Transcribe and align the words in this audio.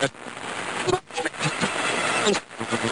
Thank 0.00 0.12
you. 2.84 2.90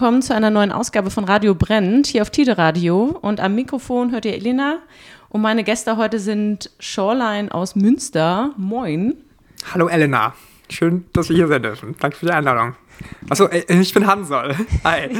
Willkommen 0.00 0.22
zu 0.22 0.34
einer 0.34 0.48
neuen 0.48 0.72
Ausgabe 0.72 1.10
von 1.10 1.24
Radio 1.24 1.54
Brennt 1.54 2.06
hier 2.06 2.22
auf 2.22 2.30
Tide 2.30 2.56
Radio. 2.56 3.18
Und 3.20 3.38
am 3.38 3.54
Mikrofon 3.54 4.12
hört 4.12 4.24
ihr 4.24 4.32
Elena. 4.32 4.78
Und 5.28 5.42
meine 5.42 5.62
Gäste 5.62 5.98
heute 5.98 6.18
sind 6.18 6.70
Shoreline 6.78 7.52
aus 7.52 7.76
Münster. 7.76 8.54
Moin. 8.56 9.18
Hallo 9.74 9.88
Elena. 9.88 10.32
Schön, 10.70 11.04
dass 11.12 11.28
wir 11.28 11.36
hier 11.36 11.48
sein 11.48 11.62
dürfen. 11.62 11.96
Danke 12.00 12.16
für 12.16 12.24
die 12.24 12.32
Einladung. 12.32 12.76
Achso, 13.28 13.44
äh, 13.48 13.62
ich 13.68 13.92
bin 13.92 14.06
Hansol. 14.06 14.56
Hi. 14.84 15.10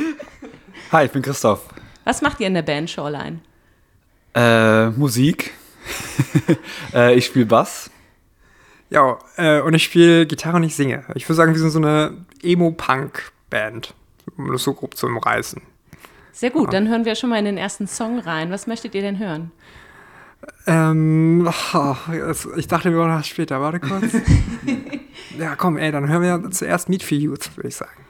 Hi, 0.92 1.04
ich 1.04 1.12
bin 1.12 1.20
Christoph. 1.20 1.68
Was 2.04 2.22
macht 2.22 2.40
ihr 2.40 2.46
in 2.46 2.54
der 2.54 2.62
Band 2.62 2.88
Shoreline? 2.88 3.40
Äh, 4.32 4.88
Musik. 4.92 5.52
äh, 6.94 7.16
ich 7.16 7.26
spiele 7.26 7.44
Bass. 7.44 7.90
Ja, 8.88 9.18
äh, 9.36 9.60
und 9.60 9.74
ich 9.74 9.84
spiele 9.84 10.24
Gitarre 10.24 10.56
und 10.56 10.62
ich 10.62 10.74
singe. 10.74 11.04
Ich 11.16 11.28
würde 11.28 11.34
sagen, 11.34 11.52
wir 11.52 11.60
sind 11.60 11.68
so 11.68 11.80
eine 11.80 12.24
Emo-Punk-Band 12.42 13.92
um 14.36 14.50
das 14.52 14.62
so 14.62 14.74
grob 14.74 14.96
zu 14.96 15.06
umreißen. 15.06 15.62
Sehr 16.32 16.50
gut, 16.50 16.72
dann 16.72 16.88
hören 16.88 17.04
wir 17.04 17.14
schon 17.16 17.30
mal 17.30 17.38
in 17.38 17.44
den 17.44 17.58
ersten 17.58 17.86
Song 17.86 18.18
rein. 18.18 18.50
Was 18.50 18.66
möchtet 18.66 18.94
ihr 18.94 19.02
denn 19.02 19.18
hören? 19.18 19.50
Ähm, 20.66 21.48
oh, 21.72 21.96
ich 22.56 22.66
dachte, 22.68 22.90
wir 22.90 22.98
wollen 22.98 23.10
das 23.10 23.26
später. 23.26 23.60
Warte 23.60 23.80
kurz. 23.80 24.12
ja, 25.38 25.56
komm, 25.56 25.76
ey, 25.76 25.92
dann 25.92 26.08
hören 26.08 26.22
wir 26.22 26.50
zuerst 26.50 26.88
Meet 26.88 27.02
for 27.02 27.18
Youth, 27.18 27.56
würde 27.56 27.68
ich 27.68 27.76
sagen. 27.76 28.00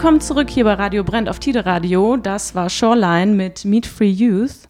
Willkommen 0.00 0.22
zurück 0.22 0.48
hier 0.48 0.64
bei 0.64 0.72
Radio 0.72 1.04
Brennt 1.04 1.28
auf 1.28 1.40
Tide 1.40 1.66
Radio. 1.66 2.16
Das 2.16 2.54
war 2.54 2.70
Shoreline 2.70 3.34
mit 3.34 3.66
Meet 3.66 3.84
Free 3.84 4.08
Youth. 4.08 4.66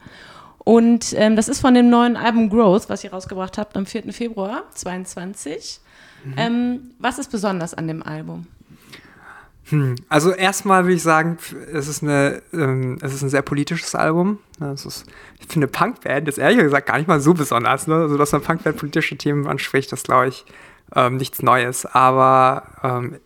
Und 0.59 1.15
ähm, 1.17 1.37
das 1.37 1.49
ist 1.49 1.61
von 1.61 1.73
dem 1.73 1.89
neuen 1.89 2.17
Album 2.17 2.51
Growth, 2.51 2.89
was 2.89 3.05
ihr 3.05 3.13
rausgebracht 3.13 3.57
habt 3.57 3.77
am 3.77 3.87
4. 3.87 4.13
Februar 4.13 4.65
2022. 4.75 5.79
Mhm. 6.25 6.35
Ähm, 6.37 6.81
was 6.99 7.21
ist 7.21 7.31
besonders 7.31 7.75
an 7.75 7.87
dem 7.87 8.03
Album? 8.03 8.49
Hm, 9.67 9.95
also 10.09 10.33
erstmal 10.33 10.83
würde 10.83 10.97
ich 10.97 11.03
sagen, 11.05 11.39
es 11.73 11.87
ist, 11.87 12.03
eine, 12.03 12.43
ähm, 12.53 12.99
es 13.01 13.15
ist 13.15 13.23
ein 13.23 13.31
sehr 13.31 13.43
politisches 13.43 13.95
Album. 13.95 14.41
Es 14.59 14.85
ist, 14.85 15.07
ich 15.39 15.47
finde 15.47 15.69
Punkband 15.69 16.27
ist 16.27 16.39
ehrlich 16.39 16.59
gesagt 16.59 16.89
gar 16.89 16.99
nicht 16.99 17.07
mal 17.07 17.21
so 17.21 17.35
besonders. 17.35 17.87
Ne? 17.87 17.95
Also 17.95 18.19
dass 18.19 18.33
man 18.33 18.43
Punkband 18.43 18.77
politische 18.79 19.17
Themen 19.17 19.47
anspricht, 19.47 19.93
das 19.93 20.03
glaube 20.03 20.27
ich 20.27 20.45
ähm, 20.97 21.19
nichts 21.19 21.41
Neues. 21.41 21.87
Aber 21.87 22.65
ähm, 22.83 23.21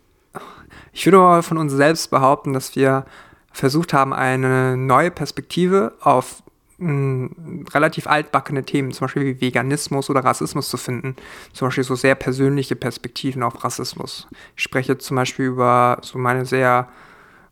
ich 0.95 1.05
würde 1.05 1.17
mal 1.17 1.43
von 1.43 1.57
uns 1.57 1.73
selbst 1.73 2.09
behaupten, 2.09 2.53
dass 2.53 2.75
wir 2.75 3.05
versucht 3.51 3.93
haben, 3.93 4.13
eine 4.13 4.77
neue 4.77 5.11
Perspektive 5.11 5.93
auf 5.99 6.41
hm, 6.79 7.65
relativ 7.73 8.07
altbackene 8.07 8.63
Themen, 8.63 8.93
zum 8.93 9.05
Beispiel 9.05 9.25
wie 9.25 9.41
Veganismus 9.41 10.09
oder 10.09 10.23
Rassismus 10.23 10.69
zu 10.69 10.77
finden. 10.77 11.17
Zum 11.51 11.67
Beispiel 11.67 11.83
so 11.83 11.95
sehr 11.95 12.15
persönliche 12.15 12.77
Perspektiven 12.77 13.43
auf 13.43 13.61
Rassismus. 13.65 14.27
Ich 14.55 14.63
spreche 14.63 14.97
zum 14.97 15.17
Beispiel 15.17 15.47
über 15.47 15.97
so 16.01 16.17
meine 16.17 16.45
sehr 16.45 16.87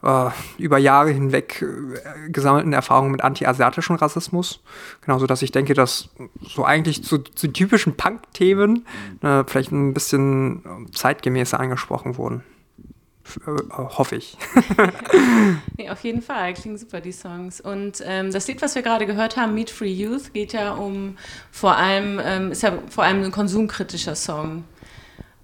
äh, 0.04 0.30
über 0.58 0.78
Jahre 0.78 1.12
hinweg 1.12 1.62
äh, 1.62 2.30
gesammelten 2.30 2.72
Erfahrungen 2.72 3.12
mit 3.12 3.26
anti-asiatischem 3.26 3.98
Rassismus. 3.98 4.62
Genauso, 5.02 5.28
dass 5.28 5.42
ich 5.42 5.52
denke, 5.52 5.74
dass 5.74 6.10
so 6.42 6.64
eigentlich 6.64 7.04
zu, 7.04 7.18
zu 7.18 7.52
typischen 7.52 7.98
Punk-Themen 7.98 8.86
äh, 9.22 9.44
vielleicht 9.46 9.74
ein 9.74 9.94
bisschen 9.94 10.90
zeitgemäßer 10.94 11.60
angesprochen 11.60 12.16
wurden. 12.18 12.42
Äh, 13.48 13.72
hoffe 13.72 14.18
ich. 14.18 14.38
nee, 15.78 15.90
auf 15.90 16.04
jeden 16.04 16.22
Fall, 16.22 16.54
klingen 16.54 16.78
super 16.78 17.02
die 17.02 17.12
Songs. 17.12 17.62
Und 17.62 18.04
ähm, 18.06 18.32
das 18.32 18.48
Lied, 18.48 18.62
was 18.62 18.76
wir 18.76 18.82
gerade 18.82 19.06
gehört 19.06 19.38
haben, 19.38 19.54
Meet 19.54 19.70
Free 19.70 19.92
Youth, 19.92 20.34
geht 20.34 20.54
ja 20.54 20.74
um 20.74 21.18
vor 21.52 21.78
allem, 21.78 22.20
ähm, 22.24 22.52
ist 22.52 22.64
ja 22.64 22.78
vor 22.90 23.04
allem 23.04 23.24
ein 23.24 23.32
konsumkritischer 23.32 24.16
Song. 24.16 24.66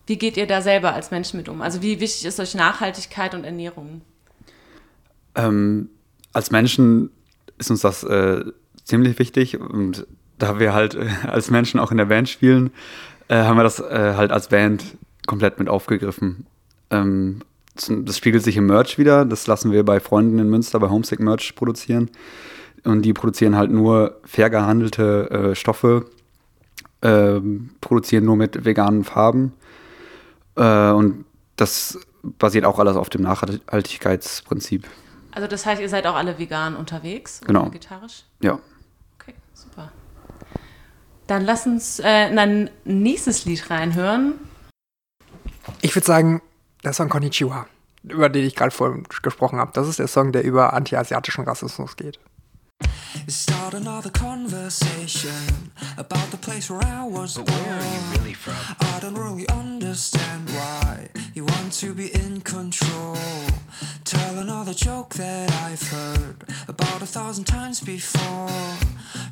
Wie 0.06 0.18
geht 0.18 0.38
ihr 0.38 0.48
da 0.48 0.62
selber 0.62 0.94
als 0.94 1.12
Mensch 1.12 1.34
mit 1.34 1.50
um? 1.50 1.62
Also 1.62 1.81
wie 1.81 2.00
wichtig 2.00 2.26
ist 2.26 2.40
euch 2.40 2.56
Nachhaltigkeit 2.56 3.34
und 3.34 3.44
Ernährung? 3.44 4.02
Ähm, 5.36 5.90
als 6.34 6.52
Menschen 6.52 7.12
ist 7.58 7.70
uns 7.70 7.81
das 7.81 8.04
äh, 8.04 8.44
ziemlich 8.84 9.20
wichtig 9.20 9.60
und 9.60 10.08
da 10.38 10.60
wir 10.60 10.74
halt 10.74 10.96
äh, 10.96 11.08
als 11.28 11.52
Menschen 11.52 11.80
auch 11.80 11.92
in 11.92 11.98
der 11.98 12.06
Band 12.06 12.28
spielen, 12.28 12.72
äh, 13.28 13.36
haben 13.36 13.58
wir 13.58 13.64
das 13.64 13.80
äh, 13.80 14.14
halt 14.16 14.31
als 14.31 14.48
Band 14.48 14.84
komplett 15.28 15.60
mit 15.60 15.70
aufgegriffen. 15.70 16.48
Das 17.88 18.18
spiegelt 18.18 18.44
sich 18.44 18.58
im 18.58 18.66
Merch 18.66 18.98
wieder. 18.98 19.26
Das 19.26 19.48
lassen 19.48 19.72
wir 19.72 19.84
bei 19.84 20.00
Freunden 20.00 20.40
in 20.40 20.50
Münster 20.50 20.80
bei 20.80 20.90
Homesick 20.90 21.20
Merch 21.20 21.56
produzieren. 21.56 22.10
Und 22.84 23.04
die 23.04 23.14
produzieren 23.14 23.56
halt 23.56 23.72
nur 23.72 24.20
fair 24.24 24.50
gehandelte 24.50 25.30
äh, 25.30 25.56
Stoffe, 25.56 26.06
äh, 27.02 27.40
produzieren 27.81 28.26
nur 28.26 28.36
mit 28.36 28.66
veganen 28.66 29.04
Farben. 29.04 29.54
Äh, 30.56 30.92
und 30.92 31.26
das 31.56 32.00
basiert 32.22 32.66
auch 32.66 32.80
alles 32.80 32.96
auf 32.96 33.10
dem 33.10 33.22
Nachhaltigkeitsprinzip. 33.22 34.88
Also 35.31 35.48
das 35.48 35.66
heißt, 35.66 35.81
ihr 35.81 35.90
seid 35.90 36.08
auch 36.08 36.16
alle 36.16 36.40
vegan 36.40 36.76
unterwegs? 36.76 37.42
Genau. 37.46 37.68
vegetarisch? 37.68 38.24
Ja. 38.42 38.60
Okay, 39.20 39.36
super. 39.54 39.92
Dann 41.28 41.46
lass 41.46 41.68
uns 41.68 42.00
äh, 42.00 42.30
in 42.30 42.40
ein 42.40 42.70
nächstes 42.86 43.46
Lied 43.46 43.70
reinhören. 43.70 44.34
Ich 45.81 45.96
würde 45.96 46.06
sagen, 46.06 46.42
der 46.84 46.94
Song 46.94 47.10
Konnichiwa, 47.10 47.68
über 48.04 48.30
den 48.30 48.46
ich 48.46 48.56
gerade 48.56 48.72
vorhin 48.72 49.04
gesprochen 49.22 49.60
habe. 49.60 49.72
Das 49.74 49.88
ist 49.88 50.00
der 50.00 50.08
Song, 50.08 50.31
der 50.31 50.44
über 50.44 50.74
anti-asiatischen 50.74 51.44
Rassismus 51.44 51.96
geht. 51.96 52.20
Start 53.28 53.74
another 53.76 54.10
conversation 54.10 55.72
about 55.98 56.31
the 56.31 56.38
place 56.38 56.70
where 56.70 56.81
I 56.81 57.04
was 57.04 57.36
but 57.36 57.46
born. 57.48 57.60
Where 57.60 57.76
are 57.76 57.84
you 57.84 58.18
really 58.18 58.34
from? 58.34 58.56
I 58.80 59.00
don't 59.02 59.18
really 59.18 59.48
understand 59.50 60.50
why 60.50 61.10
you 61.34 61.46
want 61.46 61.74
to 61.81 61.94
be 61.94 62.08
in 62.08 62.42
control. 62.42 63.18
Tell 64.06 64.38
another 64.40 64.74
joke 64.74 65.16
that 65.16 65.52
I've 65.64 65.81
heard 65.90 66.46
about 66.68 67.02
a 67.02 67.06
thousand 67.06 67.46
times 67.46 67.81
before. 67.81 68.50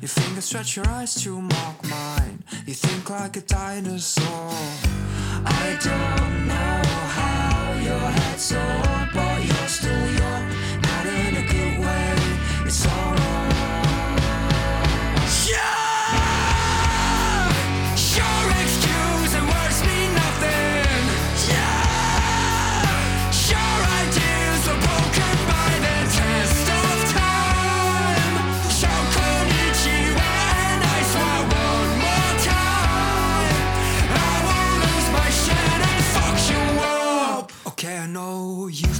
Your 0.00 0.08
fingers 0.08 0.44
stretch 0.44 0.76
your 0.76 0.88
eyes 0.88 1.14
to 1.22 1.40
mock 1.40 1.82
mine. 1.88 2.44
You 2.66 2.74
think 2.74 3.08
like 3.10 3.36
a 3.36 3.40
dinosaur. 3.40 4.52
I 5.44 5.78
don't 5.82 6.46
know 6.46 6.82
how 7.16 7.27
your 7.88 8.10
head's 8.18 8.42
so 8.42 8.60
old, 8.60 9.08
but 9.14 9.38
you're 9.48 9.68
still 9.68 10.06
young. 10.20 10.44
Not 10.86 11.06
in 11.06 11.36
a 11.36 11.44
good 11.52 11.78
way. 11.84 12.14
It's 12.66 12.86
alright. 12.86 13.17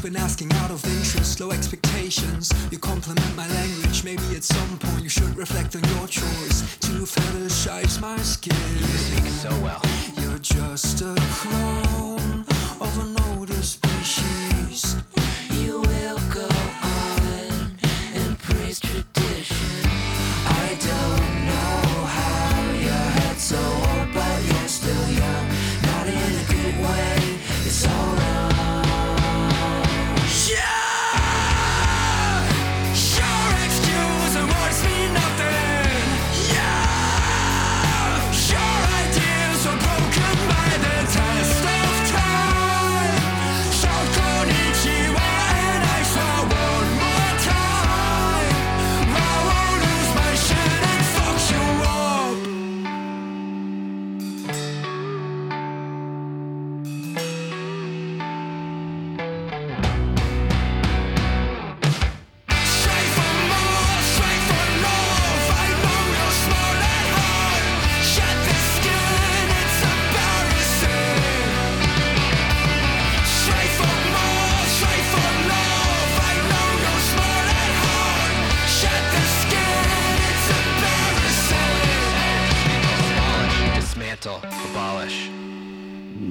Been 0.00 0.16
asking 0.16 0.52
out 0.54 0.70
of 0.70 0.84
interest, 0.84 1.40
low 1.40 1.50
expectations. 1.50 2.52
You 2.70 2.78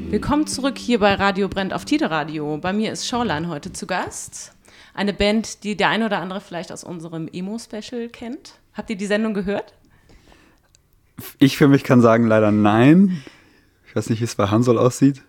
Willkommen 0.09 0.47
zurück 0.47 0.77
hier 0.77 0.99
bei 0.99 1.15
Radio 1.15 1.49
Brennt 1.49 1.73
auf 1.73 1.83
Tide 1.83 2.09
Radio. 2.09 2.57
Bei 2.59 2.71
mir 2.71 2.93
ist 2.93 3.05
Shoreline 3.05 3.49
heute 3.49 3.73
zu 3.73 3.85
Gast. 3.85 4.53
Eine 4.93 5.11
Band, 5.11 5.65
die 5.65 5.75
der 5.75 5.89
eine 5.89 6.05
oder 6.05 6.19
andere 6.19 6.39
vielleicht 6.39 6.71
aus 6.71 6.85
unserem 6.85 7.27
Emo-Special 7.27 8.07
kennt. 8.07 8.53
Habt 8.73 8.89
ihr 8.89 8.95
die 8.95 9.05
Sendung 9.05 9.33
gehört? 9.33 9.73
Ich 11.39 11.57
für 11.57 11.67
mich 11.67 11.83
kann 11.83 11.99
sagen, 11.99 12.25
leider 12.25 12.51
nein. 12.51 13.21
Ich 13.85 13.97
weiß 13.97 14.09
nicht, 14.09 14.21
wie 14.21 14.23
es 14.23 14.35
bei 14.35 14.47
Hansol 14.47 14.77
aussieht. 14.77 15.23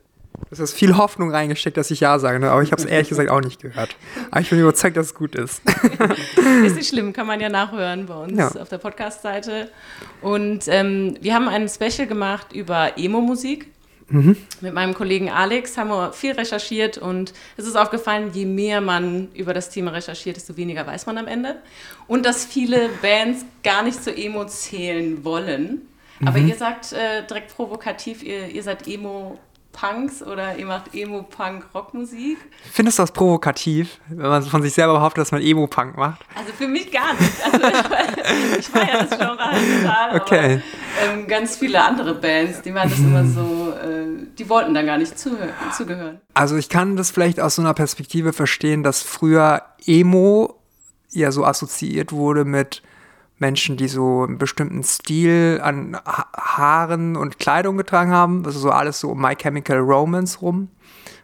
Es 0.49 0.61
ist 0.61 0.75
viel 0.75 0.97
Hoffnung 0.97 1.33
reingesteckt, 1.33 1.77
dass 1.77 1.91
ich 1.91 1.99
Ja 1.99 2.21
sage, 2.21 2.39
ne? 2.39 2.49
aber 2.53 2.63
ich 2.63 2.71
habe 2.71 2.81
es 2.81 2.87
ehrlich 2.87 3.09
gesagt 3.09 3.31
auch 3.31 3.41
nicht 3.41 3.61
gehört. 3.61 3.97
Aber 4.31 4.41
ich 4.41 4.49
bin 4.49 4.61
überzeugt, 4.61 4.97
dass 4.97 5.07
es 5.07 5.15
gut 5.15 5.35
ist. 5.35 5.61
ist 6.65 6.77
nicht 6.77 6.89
schlimm, 6.89 7.13
kann 7.13 7.27
man 7.27 7.41
ja 7.41 7.49
nachhören 7.49 8.07
bei 8.07 8.15
uns 8.15 8.39
ja. 8.39 8.49
auf 8.63 8.69
der 8.69 8.79
Podcast-Seite. 8.79 9.73
Und 10.23 10.69
ähm, 10.69 11.17
wir 11.21 11.35
haben 11.35 11.49
ein 11.49 11.69
Special 11.69 12.07
gemacht 12.07 12.53
über 12.53 12.97
Emo-Musik. 12.97 13.73
Mhm. 14.11 14.37
Mit 14.63 14.73
meinem 14.73 14.95
Kollegen 14.95 15.31
Alex 15.31 15.77
haben 15.77 15.91
wir 15.91 16.13
viel 16.13 16.33
recherchiert 16.33 16.97
und 16.97 17.35
es 17.57 17.67
ist 17.67 17.77
aufgefallen, 17.77 18.31
je 18.33 18.47
mehr 18.47 18.81
man 18.81 19.29
über 19.35 19.53
das 19.53 19.69
Thema 19.69 19.91
recherchiert, 19.93 20.37
desto 20.37 20.57
weniger 20.57 20.87
weiß 20.87 21.07
man 21.07 21.19
am 21.19 21.27
Ende. 21.27 21.57
Und 22.07 22.25
dass 22.25 22.47
viele 22.47 22.89
Bands 23.03 23.45
gar 23.63 23.83
nicht 23.83 24.03
zu 24.03 24.15
Emo 24.15 24.47
zählen 24.47 25.25
wollen. 25.25 25.83
Aber 26.25 26.39
mhm. 26.39 26.49
ihr 26.49 26.57
sagt 26.57 26.93
äh, 26.93 27.27
direkt 27.29 27.55
provokativ, 27.55 28.23
ihr, 28.23 28.49
ihr 28.49 28.63
seid 28.63 28.89
Emo 28.89 29.39
Punks 29.73 30.23
oder 30.23 30.57
ihr 30.57 30.67
macht 30.67 30.95
Emo-Punk-Rockmusik. 30.95 32.39
Findest 32.73 32.99
du 32.99 33.03
das 33.03 33.13
provokativ, 33.13 34.01
wenn 34.09 34.29
man 34.29 34.43
von 34.43 34.63
sich 34.63 34.75
selber 34.75 34.95
behauptet, 34.95 35.23
dass 35.23 35.33
man 35.33 35.41
Emo-Punk 35.41 35.97
macht? 35.97 36.25
Also 36.35 36.53
für 36.53 36.67
mich 36.67 36.91
gar 36.91 37.15
nicht. 37.15 37.33
Also 37.45 37.67
ich, 37.67 38.59
ich 38.59 38.69
feiere 38.69 39.07
das 39.07 39.19
Genre 39.19 39.45
halt 39.45 39.83
total. 39.83 40.21
Okay. 40.21 40.63
Aber, 41.01 41.13
ähm, 41.13 41.27
ganz 41.29 41.57
viele 41.57 41.83
andere 41.83 42.15
Bands, 42.15 42.63
die 42.63 42.75
waren 42.75 42.91
das 42.91 42.99
immer 42.99 43.25
so, 43.25 43.73
äh, 43.73 44.27
die 44.37 44.49
wollten 44.49 44.75
da 44.75 44.83
gar 44.83 44.99
nicht 44.99 45.17
zugehören. 45.19 46.21
Also 46.35 46.57
ich 46.57 46.69
kann 46.69 46.97
das 46.97 47.11
vielleicht 47.11 47.39
aus 47.41 47.55
so 47.55 47.63
einer 47.63 47.75
Perspektive 47.75 48.33
verstehen, 48.33 48.83
dass 48.83 49.03
früher 49.03 49.63
Emo 49.87 50.61
ja 51.11 51.31
so 51.31 51.45
assoziiert 51.45 52.13
wurde 52.13 52.45
mit 52.45 52.83
Menschen, 53.39 53.77
die 53.77 53.89
so 53.89 54.25
einen 54.25 54.39
bestimmten 54.39 54.83
Stil 54.83 55.61
an 55.63 55.97
ha 56.05 56.27
Haaren 56.37 57.17
und 57.17 57.39
Kleidung 57.39 57.77
getragen 57.77 58.11
haben. 58.11 58.45
Also 58.45 58.59
so 58.59 58.71
alles 58.71 59.01
so 59.01 59.11
um 59.11 59.21
My 59.21 59.35
Chemical 59.37 59.79
Romance 59.79 60.41
rum. 60.41 60.69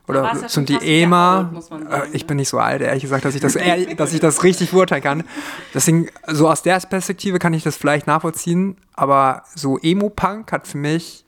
Oder 0.07 0.23
ja 0.23 0.47
zum 0.47 0.67
die 0.67 0.77
EMA. 0.77 1.51
Alt, 1.89 2.15
ich 2.15 2.27
bin 2.27 2.37
nicht 2.37 2.51
so 2.51 2.59
alt, 2.59 2.83
ehrlich 2.83 3.03
gesagt, 3.03 3.25
dass 3.25 3.35
ich 3.35 3.41
das, 3.41 3.57
dass 3.97 4.13
ich 4.13 4.21
das 4.21 4.43
richtig 4.45 4.73
beurteilen 4.73 5.03
kann. 5.03 5.25
Deswegen, 5.73 6.09
so 6.27 6.49
aus 6.49 6.63
der 6.63 6.79
Perspektive 6.81 7.39
kann 7.39 7.55
ich 7.55 7.63
das 7.63 7.77
vielleicht 7.77 8.07
nachvollziehen. 8.07 8.77
Aber 8.93 9.45
so 9.55 9.79
Emo-Punk 9.79 10.53
hat 10.53 10.67
für 10.67 10.77
mich 10.79 11.25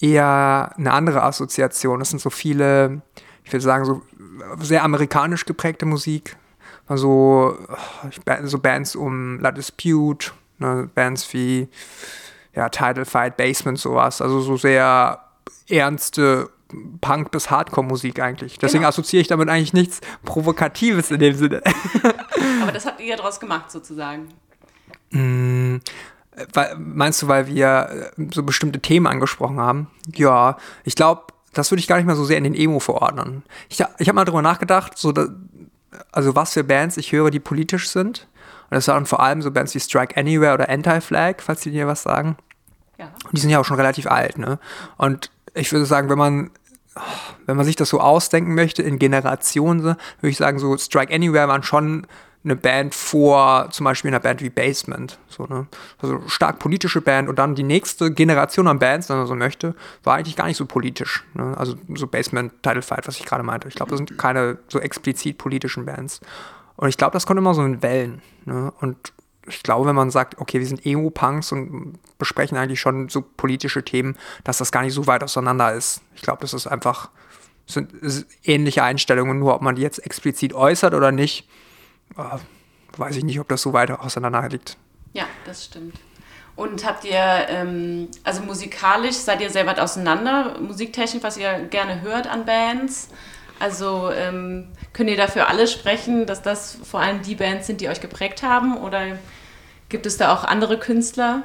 eher 0.00 0.72
eine 0.76 0.92
andere 0.92 1.22
Assoziation. 1.22 2.02
Es 2.02 2.10
sind 2.10 2.20
so 2.20 2.28
viele 2.28 3.02
ich 3.44 3.52
würde 3.52 3.62
sagen, 3.62 3.84
so 3.84 4.02
sehr 4.60 4.82
amerikanisch 4.82 5.44
geprägte 5.44 5.86
Musik. 5.86 6.36
Also 6.86 7.58
so 8.44 8.58
Bands 8.58 8.94
um 8.94 9.40
La 9.40 9.52
Dispute, 9.52 10.32
ne, 10.58 10.90
Bands 10.94 11.32
wie 11.32 11.68
ja, 12.54 12.68
Title 12.68 13.04
Fight, 13.04 13.36
Basement, 13.36 13.78
sowas. 13.78 14.20
Also 14.20 14.40
so 14.40 14.56
sehr 14.56 15.18
ernste 15.68 16.50
Punk- 17.00 17.30
bis 17.30 17.50
Hardcore-Musik 17.50 18.20
eigentlich. 18.20 18.58
Deswegen 18.58 18.80
genau. 18.80 18.88
assoziiere 18.88 19.22
ich 19.22 19.28
damit 19.28 19.48
eigentlich 19.48 19.72
nichts 19.72 20.00
Provokatives 20.24 21.10
in 21.10 21.20
dem 21.20 21.34
Sinne. 21.34 21.62
Aber 22.62 22.72
das 22.72 22.86
habt 22.86 23.00
ihr 23.00 23.06
ja 23.06 23.16
draus 23.16 23.40
gemacht, 23.40 23.70
sozusagen. 23.70 24.28
Mm, 25.10 25.76
weil, 26.52 26.76
meinst 26.78 27.22
du, 27.22 27.28
weil 27.28 27.46
wir 27.46 28.12
äh, 28.16 28.26
so 28.32 28.42
bestimmte 28.42 28.80
Themen 28.80 29.06
angesprochen 29.06 29.58
haben? 29.58 29.90
Ja, 30.14 30.56
ich 30.84 30.96
glaube, 30.96 31.22
das 31.52 31.70
würde 31.70 31.80
ich 31.80 31.86
gar 31.86 31.96
nicht 31.96 32.06
mal 32.06 32.16
so 32.16 32.24
sehr 32.24 32.38
in 32.38 32.44
den 32.44 32.54
Emo 32.54 32.80
verordnen. 32.80 33.44
Ich, 33.68 33.82
ich 33.98 34.08
habe 34.08 34.16
mal 34.16 34.24
darüber 34.24 34.42
nachgedacht, 34.42 34.98
so 34.98 35.12
also 36.12 36.34
was 36.34 36.52
für 36.52 36.64
Bands 36.64 36.96
ich 36.96 37.12
höre, 37.12 37.30
die 37.30 37.40
politisch 37.40 37.88
sind. 37.88 38.26
Und 38.70 38.76
das 38.76 38.88
waren 38.88 39.06
vor 39.06 39.20
allem 39.20 39.42
so 39.42 39.50
Bands 39.50 39.74
wie 39.74 39.80
Strike 39.80 40.16
Anywhere 40.16 40.54
oder 40.54 40.68
Anti-Flag, 40.68 41.36
falls 41.40 41.60
die 41.60 41.70
dir 41.70 41.86
was 41.86 42.02
sagen. 42.02 42.36
Ja. 42.96 43.10
die 43.32 43.40
sind 43.40 43.50
ja 43.50 43.58
auch 43.58 43.64
schon 43.64 43.76
relativ 43.76 44.06
alt, 44.06 44.38
ne? 44.38 44.60
Und 44.96 45.32
ich 45.52 45.72
würde 45.72 45.84
sagen, 45.84 46.08
wenn 46.08 46.18
man 46.18 46.50
wenn 47.46 47.56
man 47.56 47.66
sich 47.66 47.76
das 47.76 47.88
so 47.88 48.00
ausdenken 48.00 48.54
möchte 48.54 48.82
in 48.82 48.98
Generationen, 48.98 49.82
würde 49.82 49.96
ich 50.22 50.36
sagen, 50.36 50.58
so 50.58 50.76
Strike 50.76 51.12
Anywhere 51.12 51.48
waren 51.48 51.62
schon 51.62 52.06
eine 52.44 52.56
Band 52.56 52.94
vor 52.94 53.70
zum 53.70 53.84
Beispiel 53.84 54.10
einer 54.10 54.20
Band 54.20 54.42
wie 54.42 54.50
Basement. 54.50 55.18
So, 55.28 55.46
ne? 55.46 55.66
Also 55.98 56.20
stark 56.28 56.58
politische 56.58 57.00
Band 57.00 57.28
und 57.28 57.38
dann 57.38 57.54
die 57.54 57.62
nächste 57.62 58.12
Generation 58.12 58.68
an 58.68 58.78
Bands, 58.78 59.08
wenn 59.08 59.16
man 59.16 59.26
so 59.26 59.34
möchte, 59.34 59.74
war 60.02 60.16
eigentlich 60.16 60.36
gar 60.36 60.46
nicht 60.46 60.58
so 60.58 60.66
politisch. 60.66 61.24
Ne? 61.32 61.56
Also 61.56 61.74
so 61.94 62.06
Basement, 62.06 62.52
Title 62.62 62.82
Fight, 62.82 63.08
was 63.08 63.18
ich 63.18 63.24
gerade 63.24 63.42
meinte. 63.42 63.68
Ich 63.68 63.74
glaube, 63.74 63.90
das 63.90 63.98
sind 63.98 64.18
keine 64.18 64.58
so 64.68 64.78
explizit 64.78 65.38
politischen 65.38 65.86
Bands. 65.86 66.20
Und 66.76 66.88
ich 66.88 66.98
glaube, 66.98 67.12
das 67.12 67.24
kommt 67.24 67.38
immer 67.38 67.54
so 67.54 67.64
in 67.64 67.82
Wellen. 67.82 68.20
Ne? 68.44 68.72
Und 68.80 69.12
ich 69.46 69.62
glaube, 69.62 69.86
wenn 69.86 69.96
man 69.96 70.10
sagt, 70.10 70.38
okay, 70.38 70.58
wir 70.60 70.66
sind 70.66 70.84
Emo-Punks 70.84 71.52
und 71.52 71.98
besprechen 72.18 72.58
eigentlich 72.58 72.80
schon 72.80 73.08
so 73.08 73.22
politische 73.22 73.84
Themen, 73.84 74.16
dass 74.42 74.58
das 74.58 74.72
gar 74.72 74.82
nicht 74.82 74.94
so 74.94 75.06
weit 75.06 75.22
auseinander 75.22 75.72
ist. 75.72 76.02
Ich 76.14 76.22
glaube, 76.22 76.40
das 76.42 76.52
ist 76.52 76.66
einfach 76.66 77.08
sind 77.66 77.90
ähnliche 78.42 78.82
Einstellungen, 78.82 79.38
nur 79.38 79.54
ob 79.54 79.62
man 79.62 79.74
die 79.74 79.82
jetzt 79.82 80.04
explizit 80.04 80.52
äußert 80.52 80.92
oder 80.92 81.12
nicht, 81.12 81.48
weiß 82.96 83.16
ich 83.16 83.24
nicht, 83.24 83.40
ob 83.40 83.48
das 83.48 83.62
so 83.62 83.72
weit 83.72 83.90
auseinander 83.90 84.48
liegt. 84.48 84.76
Ja, 85.12 85.24
das 85.44 85.64
stimmt. 85.64 85.98
Und 86.56 86.84
habt 86.84 87.04
ihr, 87.04 87.46
ähm, 87.48 88.08
also 88.22 88.42
musikalisch, 88.42 89.16
seid 89.16 89.40
ihr 89.40 89.50
sehr 89.50 89.66
weit 89.66 89.80
auseinander, 89.80 90.56
musiktechnisch, 90.60 91.22
was 91.22 91.36
ihr 91.36 91.64
gerne 91.70 92.02
hört 92.02 92.28
an 92.28 92.44
Bands? 92.44 93.08
Also 93.58 94.10
ähm, 94.12 94.68
könnt 94.92 95.10
ihr 95.10 95.16
dafür 95.16 95.48
alle 95.48 95.66
sprechen, 95.66 96.26
dass 96.26 96.42
das 96.42 96.78
vor 96.84 97.00
allem 97.00 97.22
die 97.22 97.34
Bands 97.34 97.66
sind, 97.66 97.80
die 97.80 97.88
euch 97.88 98.00
geprägt 98.00 98.42
haben? 98.42 98.76
Oder 98.76 99.18
gibt 99.88 100.06
es 100.06 100.16
da 100.16 100.32
auch 100.32 100.44
andere 100.44 100.78
Künstler? 100.78 101.42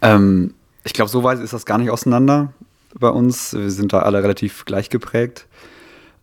Ähm, 0.00 0.54
ich 0.84 0.94
glaube, 0.94 1.10
so 1.10 1.22
weit 1.22 1.40
ist 1.40 1.52
das 1.52 1.66
gar 1.66 1.78
nicht 1.78 1.90
auseinander 1.90 2.52
bei 2.94 3.08
uns. 3.08 3.52
Wir 3.52 3.70
sind 3.70 3.92
da 3.92 4.00
alle 4.00 4.22
relativ 4.22 4.64
gleich 4.64 4.88
geprägt. 4.90 5.46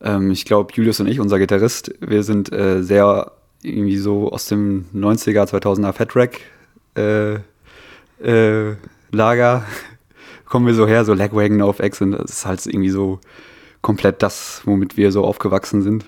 Ähm, 0.05 0.31
ich 0.31 0.45
glaube, 0.45 0.71
Julius 0.73 0.99
und 0.99 1.07
ich, 1.07 1.19
unser 1.19 1.39
Gitarrist, 1.39 1.93
wir 1.99 2.23
sind 2.23 2.53
äh, 2.53 2.81
sehr 2.83 3.31
irgendwie 3.63 3.97
so 3.97 4.31
aus 4.31 4.45
dem 4.45 4.85
90er, 4.93 5.49
2000er 5.49 5.91
Fat 5.91 6.15
Rack 6.15 6.39
äh, 6.95 7.39
äh, 8.23 8.75
Lager 9.11 9.65
kommen 10.45 10.67
wir 10.67 10.75
so 10.75 10.87
her, 10.87 11.03
so 11.03 11.13
Legwagon 11.13 11.61
auf 11.61 11.79
X 11.79 12.01
und 12.01 12.11
das 12.11 12.31
ist 12.31 12.45
halt 12.45 12.65
irgendwie 12.65 12.91
so 12.91 13.19
komplett 13.81 14.21
das, 14.21 14.61
womit 14.65 14.95
wir 14.95 15.11
so 15.11 15.25
aufgewachsen 15.25 15.81
sind. 15.81 16.05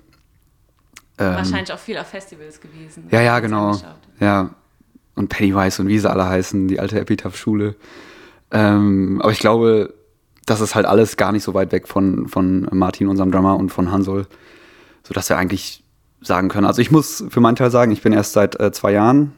Ähm, 1.17 1.33
Wahrscheinlich 1.33 1.73
auch 1.73 1.79
viel 1.79 1.97
auf 1.97 2.07
Festivals 2.07 2.61
gewesen. 2.61 3.07
Ja, 3.09 3.21
ja, 3.21 3.39
genau. 3.39 3.75
Ja. 4.19 4.51
Und 5.15 5.29
Pennywise 5.29 5.81
und 5.81 5.87
wie 5.87 5.97
sie 5.97 6.09
alle 6.09 6.27
heißen, 6.27 6.67
die 6.67 6.79
alte 6.79 6.99
Epitaph-Schule. 6.99 7.75
Ähm, 8.51 9.19
aber 9.21 9.31
ich 9.31 9.39
glaube, 9.39 9.93
das 10.47 10.61
ist 10.61 10.75
halt 10.75 10.85
alles 10.85 11.17
gar 11.17 11.31
nicht 11.31 11.43
so 11.43 11.53
weit 11.53 11.71
weg 11.71 11.87
von, 11.87 12.27
von 12.27 12.67
Martin, 12.71 13.09
unserem 13.09 13.31
Drummer, 13.31 13.57
und 13.57 13.69
von 13.69 13.91
Hansol, 13.91 14.25
sodass 15.03 15.29
wir 15.29 15.37
eigentlich 15.37 15.83
sagen 16.21 16.47
können. 16.47 16.65
Also 16.65 16.81
ich 16.81 16.89
muss 16.89 17.23
für 17.29 17.41
meinen 17.41 17.57
Teil 17.57 17.69
sagen, 17.69 17.91
ich 17.91 18.01
bin 18.01 18.13
erst 18.13 18.33
seit 18.33 18.59
äh, 18.59 18.71
zwei 18.71 18.93
Jahren, 18.93 19.33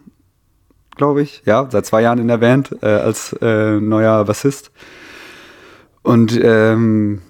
glaube 0.95 1.23
ich, 1.23 1.41
ja, 1.45 1.67
seit 1.69 1.85
zwei 1.87 2.03
Jahren 2.03 2.19
in 2.19 2.27
der 2.27 2.37
Band 2.37 2.75
äh, 2.81 2.87
als 2.87 3.33
äh, 3.41 3.79
neuer 3.79 4.23
Bassist. 4.23 4.71
Und 6.03 6.39
ähm, 6.41 7.21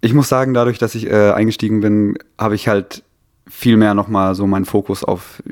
ich 0.00 0.14
muss 0.14 0.28
sagen, 0.28 0.54
dadurch, 0.54 0.78
dass 0.78 0.94
ich 0.94 1.10
äh, 1.10 1.32
eingestiegen 1.32 1.80
bin, 1.80 2.16
habe 2.38 2.54
ich 2.54 2.68
halt 2.68 3.02
viel 3.48 3.76
mehr 3.76 3.94
nochmal 3.94 4.36
so 4.36 4.46
meinen 4.46 4.64
Fokus 4.64 5.02
auf 5.02 5.42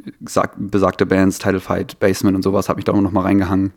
besagte 0.57 1.05
Bands, 1.05 1.41
Title 1.41 1.61
Fight, 1.61 1.99
Basement 1.99 2.37
und 2.37 2.43
sowas, 2.43 2.69
habe 2.69 2.81
ich 2.81 2.85
da 2.85 2.93
auch 2.93 3.00
nochmal 3.00 3.25
reingehangen 3.25 3.73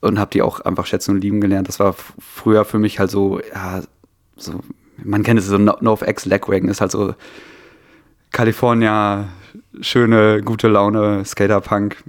und 0.00 0.18
habe 0.18 0.30
die 0.30 0.42
auch 0.42 0.60
einfach 0.60 0.86
schätzen 0.86 1.12
und 1.12 1.20
lieben 1.20 1.40
gelernt. 1.40 1.68
Das 1.68 1.78
war 1.78 1.94
früher 2.18 2.64
für 2.64 2.78
mich 2.78 2.98
halt 2.98 3.10
so, 3.10 3.40
ja, 3.40 3.82
so, 4.36 4.60
man 5.02 5.22
kennt 5.22 5.38
es 5.38 5.46
so, 5.46 5.58
NoFX 5.58 6.26
Legwagon 6.26 6.68
ist 6.68 6.80
halt 6.80 6.90
so 6.90 7.14
California, 8.32 9.28
schöne, 9.80 10.42
gute 10.42 10.68
Laune, 10.68 11.24
Skaterpunk 11.24 12.02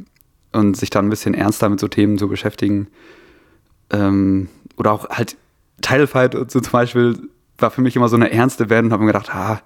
und 0.51 0.77
sich 0.77 0.89
dann 0.89 1.07
ein 1.07 1.10
bisschen 1.10 1.33
ernster 1.33 1.69
mit 1.69 1.79
so 1.79 1.88
Themen 1.88 2.17
zu 2.17 2.27
beschäftigen. 2.27 2.88
Ähm, 3.89 4.50
oder 4.77 4.91
auch 4.91 5.10
halt 5.10 5.36
Title 5.81 6.07
Fight 6.07 6.33
so 6.33 6.60
zum 6.60 6.71
Beispiel 6.71 7.19
war 7.57 7.71
für 7.71 7.81
mich 7.81 7.95
immer 7.95 8.10
so 8.10 8.15
eine 8.15 8.31
ernste 8.31 8.67
Band 8.67 8.88
und 8.88 8.93
habe 8.93 9.03
mir 9.03 9.12
gedacht, 9.12 9.33
ah, 9.33 9.62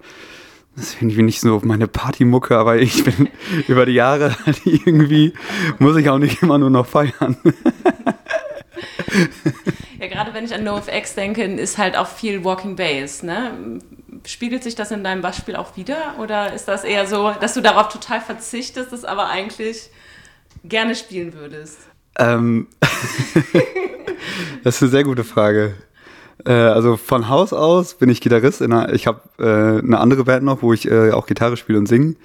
das 0.76 0.92
finde 0.92 1.14
ich 1.14 1.20
nicht 1.20 1.40
so 1.40 1.60
meine 1.64 1.88
Partymucke, 1.88 2.56
aber 2.56 2.76
ich 2.76 3.02
bin 3.02 3.28
über 3.68 3.86
die 3.86 3.92
Jahre 3.92 4.36
halt 4.44 4.60
irgendwie, 4.64 5.32
muss 5.78 5.96
ich 5.96 6.08
auch 6.08 6.18
nicht 6.18 6.42
immer 6.42 6.58
nur 6.58 6.70
noch 6.70 6.86
feiern. 6.86 7.36
ja, 9.98 10.06
gerade 10.06 10.34
wenn 10.34 10.44
ich 10.44 10.54
an 10.54 10.64
NoFX 10.64 11.14
denke, 11.14 11.44
ist 11.44 11.78
halt 11.78 11.96
auch 11.96 12.08
viel 12.08 12.44
Walking 12.44 12.76
Bass, 12.76 13.22
ne? 13.22 13.80
Spiegelt 14.26 14.62
sich 14.64 14.74
das 14.74 14.90
in 14.90 15.02
deinem 15.04 15.22
Bassspiel 15.22 15.56
auch 15.56 15.76
wieder? 15.76 16.16
Oder 16.18 16.52
ist 16.52 16.66
das 16.66 16.84
eher 16.84 17.06
so, 17.06 17.32
dass 17.40 17.54
du 17.54 17.62
darauf 17.62 17.88
total 17.88 18.20
verzichtest, 18.20 18.92
es 18.92 19.04
aber 19.04 19.28
eigentlich 19.28 19.88
gerne 20.64 20.94
spielen 20.94 21.32
würdest? 21.32 21.78
Ähm, 22.18 22.66
das 24.64 24.76
ist 24.76 24.82
eine 24.82 24.90
sehr 24.90 25.04
gute 25.04 25.24
Frage. 25.24 25.74
Äh, 26.44 26.52
also 26.52 26.96
von 26.96 27.28
Haus 27.28 27.52
aus 27.52 27.94
bin 27.94 28.08
ich 28.08 28.20
Gitarrist. 28.20 28.62
Einer, 28.62 28.92
ich 28.92 29.06
habe 29.06 29.20
äh, 29.38 29.84
eine 29.84 29.98
andere 29.98 30.24
Band 30.24 30.44
noch, 30.44 30.62
wo 30.62 30.72
ich 30.72 30.90
äh, 30.90 31.12
auch 31.12 31.26
Gitarre 31.26 31.56
spiele 31.56 31.78
und 31.78 31.86
singe. 31.86 32.16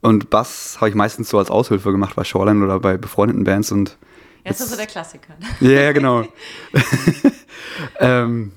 Und 0.00 0.30
Bass 0.30 0.76
habe 0.80 0.90
ich 0.90 0.94
meistens 0.94 1.28
so 1.28 1.38
als 1.38 1.50
Aushilfe 1.50 1.90
gemacht 1.90 2.14
bei 2.14 2.24
Shoreline 2.24 2.64
oder 2.64 2.78
bei 2.78 2.96
befreundeten 2.96 3.44
Bands. 3.44 3.72
Und 3.72 3.96
jetzt, 4.44 4.60
ist 4.60 4.70
so 4.70 4.76
der 4.76 4.86
Klassiker. 4.86 5.34
Ja, 5.60 5.68
yeah, 5.68 5.92
genau. 5.92 6.24
ähm, 7.98 8.52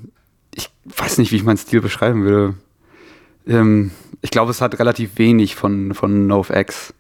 ich 0.54 0.70
weiß 0.86 1.18
nicht, 1.18 1.32
wie 1.32 1.38
ich 1.38 1.44
meinen 1.44 1.58
Stil 1.58 1.82
beschreiben 1.82 2.24
würde. 2.24 2.54
Ähm, 3.48 3.92
ich 4.22 4.30
glaube, 4.30 4.52
es 4.52 4.62
hat 4.62 4.78
relativ 4.78 5.18
wenig 5.18 5.56
von, 5.56 5.96
von 5.96 6.28
NoFX. 6.28 6.94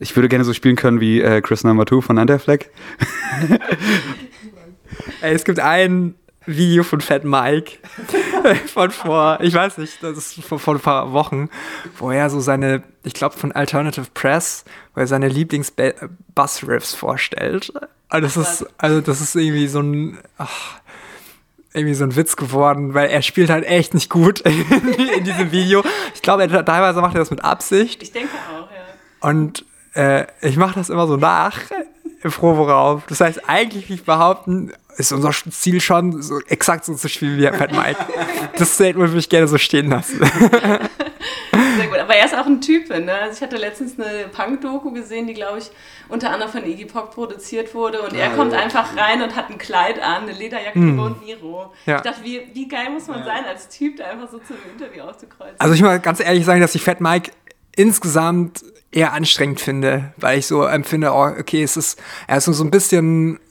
Ich 0.00 0.16
würde 0.16 0.28
gerne 0.28 0.44
so 0.44 0.52
spielen 0.52 0.76
können 0.76 1.00
wie 1.00 1.20
äh, 1.20 1.40
Chris 1.40 1.62
Number 1.62 1.86
2 1.86 2.00
von 2.00 2.18
Underflag. 2.18 2.66
Ey, 5.20 5.34
es 5.34 5.44
gibt 5.44 5.60
einen 5.60 6.16
Video 6.46 6.82
von 6.84 7.00
Fat 7.00 7.24
Mike 7.24 7.78
von 8.72 8.90
vor, 8.90 9.38
ich 9.40 9.54
weiß 9.54 9.78
nicht, 9.78 10.02
das 10.02 10.16
ist 10.16 10.44
vor, 10.44 10.58
vor 10.58 10.74
ein 10.74 10.80
paar 10.80 11.12
Wochen, 11.12 11.50
wo 11.98 12.10
er 12.10 12.30
so 12.30 12.40
seine, 12.40 12.82
ich 13.02 13.14
glaube 13.14 13.36
von 13.36 13.52
Alternative 13.52 14.06
Press, 14.14 14.64
wo 14.94 15.00
er 15.00 15.06
seine 15.06 15.28
Lieblings-Bass-Riffs 15.28 16.94
vorstellt. 16.94 17.72
Und 18.12 18.22
das 18.22 18.36
ist, 18.36 18.66
also 18.78 19.00
das 19.00 19.20
ist 19.20 19.34
irgendwie 19.34 19.66
so 19.66 19.80
ein, 19.80 20.18
ach, 20.38 20.80
irgendwie 21.72 21.94
so 21.94 22.04
ein 22.04 22.16
Witz 22.16 22.36
geworden, 22.36 22.94
weil 22.94 23.10
er 23.10 23.22
spielt 23.22 23.50
halt 23.50 23.64
echt 23.64 23.92
nicht 23.92 24.08
gut 24.08 24.40
in, 24.40 25.24
diesem 25.24 25.52
Video. 25.52 25.84
Ich 26.14 26.22
glaube, 26.22 26.48
teilweise 26.48 27.00
macht 27.00 27.14
er 27.14 27.18
das 27.18 27.30
mit 27.30 27.44
Absicht. 27.44 28.02
Ich 28.02 28.12
denke 28.12 28.30
auch, 28.50 28.68
ja. 28.70 29.28
Und 29.28 29.64
äh, 29.94 30.26
ich 30.40 30.56
mache 30.56 30.74
das 30.76 30.88
immer 30.88 31.06
so 31.06 31.16
nach 31.16 31.58
im 32.22 32.30
Proboraum. 32.30 33.02
Das 33.08 33.20
heißt, 33.20 33.48
eigentlich 33.48 33.88
will 33.88 33.96
ich 33.96 34.04
behaupten, 34.04 34.72
ist 34.96 35.12
unser 35.12 35.30
Ziel 35.30 35.80
schon, 35.80 36.22
so 36.22 36.40
exakt 36.48 36.84
so 36.84 36.94
zu 36.94 37.08
spielen 37.08 37.38
wie 37.38 37.46
Fat 37.56 37.72
Mike. 37.72 37.98
Das 38.56 38.74
Statement 38.74 39.10
würde 39.10 39.18
ich 39.18 39.28
gerne 39.28 39.46
so 39.48 39.58
stehen 39.58 39.90
lassen. 39.90 40.18
Sehr 41.76 41.86
gut, 41.88 41.98
aber 41.98 42.14
er 42.14 42.24
ist 42.24 42.34
auch 42.34 42.46
ein 42.46 42.60
Typ, 42.60 42.88
ne? 42.88 43.12
Also 43.12 43.36
ich 43.36 43.42
hatte 43.42 43.56
letztens 43.56 43.98
eine 43.98 44.28
Punk-Doku 44.28 44.92
gesehen, 44.92 45.26
die, 45.26 45.34
glaube 45.34 45.58
ich, 45.58 45.70
unter 46.08 46.30
anderem 46.30 46.52
von 46.52 46.64
Iggy 46.64 46.86
Pop 46.86 47.14
produziert 47.14 47.74
wurde 47.74 48.00
und 48.02 48.14
er 48.14 48.30
kommt 48.30 48.54
einfach 48.54 48.96
rein 48.96 49.22
und 49.22 49.36
hat 49.36 49.50
ein 49.50 49.58
Kleid 49.58 50.00
an, 50.00 50.22
eine 50.22 50.32
Lederjacke 50.32 50.78
mm. 50.78 50.98
und 50.98 51.24
Miro. 51.24 51.72
Ja. 51.84 51.96
Ich 51.96 52.02
dachte, 52.02 52.24
wie, 52.24 52.42
wie 52.52 52.68
geil 52.68 52.90
muss 52.90 53.08
man 53.08 53.20
ja. 53.20 53.24
sein, 53.26 53.44
als 53.44 53.68
Typ 53.68 53.96
da 53.96 54.04
einfach 54.04 54.30
so 54.30 54.38
zum 54.38 54.56
Interview 54.72 55.02
aufzukreuzen? 55.02 55.56
Also 55.58 55.74
ich 55.74 55.82
muss 55.82 56.00
ganz 56.02 56.20
ehrlich 56.20 56.44
sagen, 56.44 56.60
dass 56.60 56.74
ich 56.74 56.82
Fat 56.82 57.00
Mike 57.00 57.32
insgesamt 57.76 58.62
eher 58.92 59.12
anstrengend 59.12 59.60
finde, 59.60 60.14
weil 60.16 60.38
ich 60.38 60.46
so 60.46 60.64
empfinde, 60.64 61.12
oh, 61.12 61.26
okay, 61.38 61.62
es 61.62 61.76
ist, 61.76 62.00
er 62.26 62.38
ist 62.38 62.46
so 62.46 62.64
ein 62.64 62.70
bisschen 62.70 63.38
ah, 63.38 63.45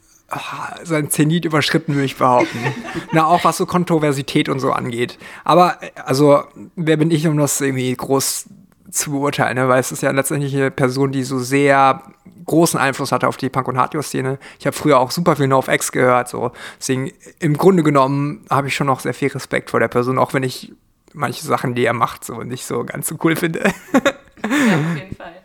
sein 0.84 1.10
Zenit 1.10 1.46
überschritten, 1.46 1.94
würde 1.94 2.06
ich 2.06 2.18
behaupten. 2.18 2.58
Na, 3.12 3.26
auch 3.26 3.44
was 3.44 3.58
so 3.58 3.66
Kontroversität 3.66 4.50
und 4.50 4.60
so 4.60 4.72
angeht. 4.72 5.18
Aber, 5.44 5.78
also, 6.06 6.44
wer 6.76 6.98
bin 6.98 7.12
ich, 7.12 7.28
um 7.28 7.38
das 7.38 7.62
irgendwie 7.62 7.96
groß 7.96 8.46
zu 8.90 9.12
beurteilen, 9.12 9.56
ne? 9.56 9.68
weil 9.68 9.80
es 9.80 9.92
ist 9.92 10.02
ja 10.02 10.12
letztendlich 10.12 10.56
eine 10.56 10.72
Person, 10.72 11.12
die 11.12 11.24
so 11.24 11.40
sehr 11.40 12.02
großen 12.46 12.80
Einfluss 12.80 13.12
hatte 13.12 13.28
auf 13.28 13.38
die 13.38 13.50
Punk- 13.50 13.68
und 13.68 13.78
Hardcore-Szene. 13.78 14.40
Ich 14.60 14.66
habe 14.66 14.76
früher 14.76 15.00
auch 15.00 15.12
super 15.12 15.36
viel 15.36 15.48
NoFX 15.48 15.92
gehört, 15.92 16.30
so. 16.30 16.52
Deswegen, 16.80 17.12
im 17.40 17.58
Grunde 17.58 17.84
genommen 17.84 18.46
habe 18.50 18.68
ich 18.68 18.76
schon 18.76 18.88
noch 18.88 19.00
sehr 19.00 19.14
viel 19.14 19.30
Respekt 19.30 19.72
vor 19.72 19.80
der 19.80 19.88
Person, 19.88 20.18
auch 20.18 20.34
wenn 20.34 20.44
ich 20.44 20.72
manche 21.14 21.46
Sachen, 21.46 21.76
die 21.76 21.86
er 21.86 21.94
macht, 21.94 22.24
so 22.24 22.42
nicht 22.44 22.66
so 22.66 22.84
ganz 22.84 23.08
so 23.08 23.16
cool 23.24 23.36
finde. 23.36 23.60
ja, 23.64 24.00
auf 24.00 24.98
jeden 24.98 25.16
Fall. 25.18 25.42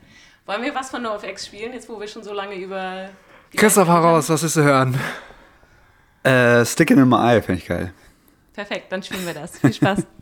Wollen 0.47 0.63
wir 0.63 0.75
was 0.75 0.91
von 0.91 1.03
NoFX 1.03 1.47
spielen, 1.47 1.73
jetzt 1.73 1.89
wo 1.89 1.99
wir 2.01 2.09
schon 2.09 2.23
so 2.23 2.33
lange 2.33 2.57
über. 2.57 3.11
Christoph, 3.57 3.89
heraus, 3.89 4.29
was 4.29 4.43
ist 4.43 4.55
zu 4.55 4.63
hören? 4.63 4.99
Äh, 6.23 6.65
Stickin' 6.65 6.99
in 6.99 7.09
my 7.09 7.17
eye, 7.17 7.43
finde 7.43 7.61
ich 7.61 7.67
geil. 7.67 7.93
Perfekt, 8.53 8.93
dann 8.93 9.03
spielen 9.03 9.27
wir 9.27 9.35
das. 9.35 9.59
Viel 9.59 9.73
Spaß. 9.73 10.07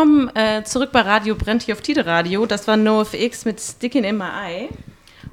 Willkommen 0.00 0.34
äh, 0.34 0.64
zurück 0.64 0.92
bei 0.92 1.02
Radio 1.02 1.34
Brennt 1.34 1.60
hier 1.60 1.74
auf 1.74 1.82
Tide 1.82 2.06
Radio. 2.06 2.46
Das 2.46 2.66
war 2.66 2.78
NoFX 2.78 3.44
mit 3.44 3.60
Stickin' 3.60 4.02
in 4.02 4.16
My 4.16 4.24
Eye. 4.46 4.68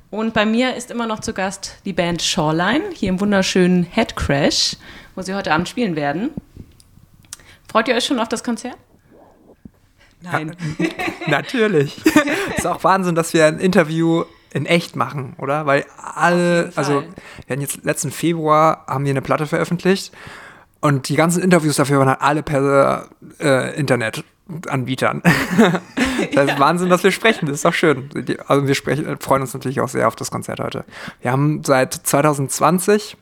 Und 0.10 0.34
bei 0.34 0.46
mir 0.46 0.76
ist 0.76 0.92
immer 0.92 1.08
noch 1.08 1.22
zu 1.22 1.32
Gast 1.32 1.78
die 1.86 1.94
Band 1.94 2.22
Shoreline, 2.22 2.84
hier 2.94 3.08
im 3.08 3.22
wunderschönen 3.22 3.84
Head 3.84 4.18
Crash, 4.18 4.76
wo 5.16 5.22
sie 5.22 5.34
heute 5.34 5.54
Abend 5.54 5.70
spielen 5.70 5.96
werden. 5.96 6.32
Freut 7.72 7.88
ihr 7.88 7.96
euch 7.96 8.04
schon 8.04 8.20
auf 8.20 8.28
das 8.28 8.44
Konzert? 8.44 8.76
Nein. 10.20 10.54
Ja, 10.78 10.86
natürlich. 11.28 12.02
ist 12.58 12.68
auch 12.68 12.84
Wahnsinn, 12.84 13.16
dass 13.16 13.34
wir 13.34 13.46
ein 13.46 13.60
Interview 13.60 14.26
in 14.52 14.66
echt 14.66 14.98
machen, 14.98 15.38
oder? 15.38 15.66
Weil 15.66 15.86
alle, 15.96 16.74
also 16.76 17.04
wir 17.46 17.54
hatten 17.54 17.62
jetzt 17.62 17.86
letzten 17.86 18.12
Februar 18.12 18.84
haben 18.86 19.06
wir 19.06 19.12
eine 19.12 19.22
Platte 19.22 19.48
veröffentlicht 19.48 20.12
und 20.82 21.08
die 21.08 21.16
ganzen 21.16 21.42
Interviews 21.42 21.78
dafür 21.78 22.00
waren 22.00 22.10
halt 22.10 22.22
alle 22.22 22.44
per 22.44 23.08
äh, 23.40 23.80
Internet. 23.80 24.26
Anbietern. 24.68 25.22
das 26.34 26.46
ist 26.46 26.52
ja. 26.52 26.60
Wahnsinn, 26.60 26.90
dass 26.90 27.04
wir 27.04 27.12
sprechen. 27.12 27.48
Das 27.48 27.56
ist 27.56 27.66
doch 27.66 27.74
schön. 27.74 28.10
Also 28.48 28.68
wir 28.68 28.76
sprechen, 28.76 29.18
freuen 29.20 29.42
uns 29.42 29.54
natürlich 29.54 29.82
auch 29.82 29.90
sehr 29.90 30.08
auf 30.08 30.16
das 30.16 30.32
Konzert 30.32 30.60
heute. 30.60 30.86
Wir 31.22 31.32
haben 31.32 31.64
seit 31.64 31.94
2020, 31.94 33.18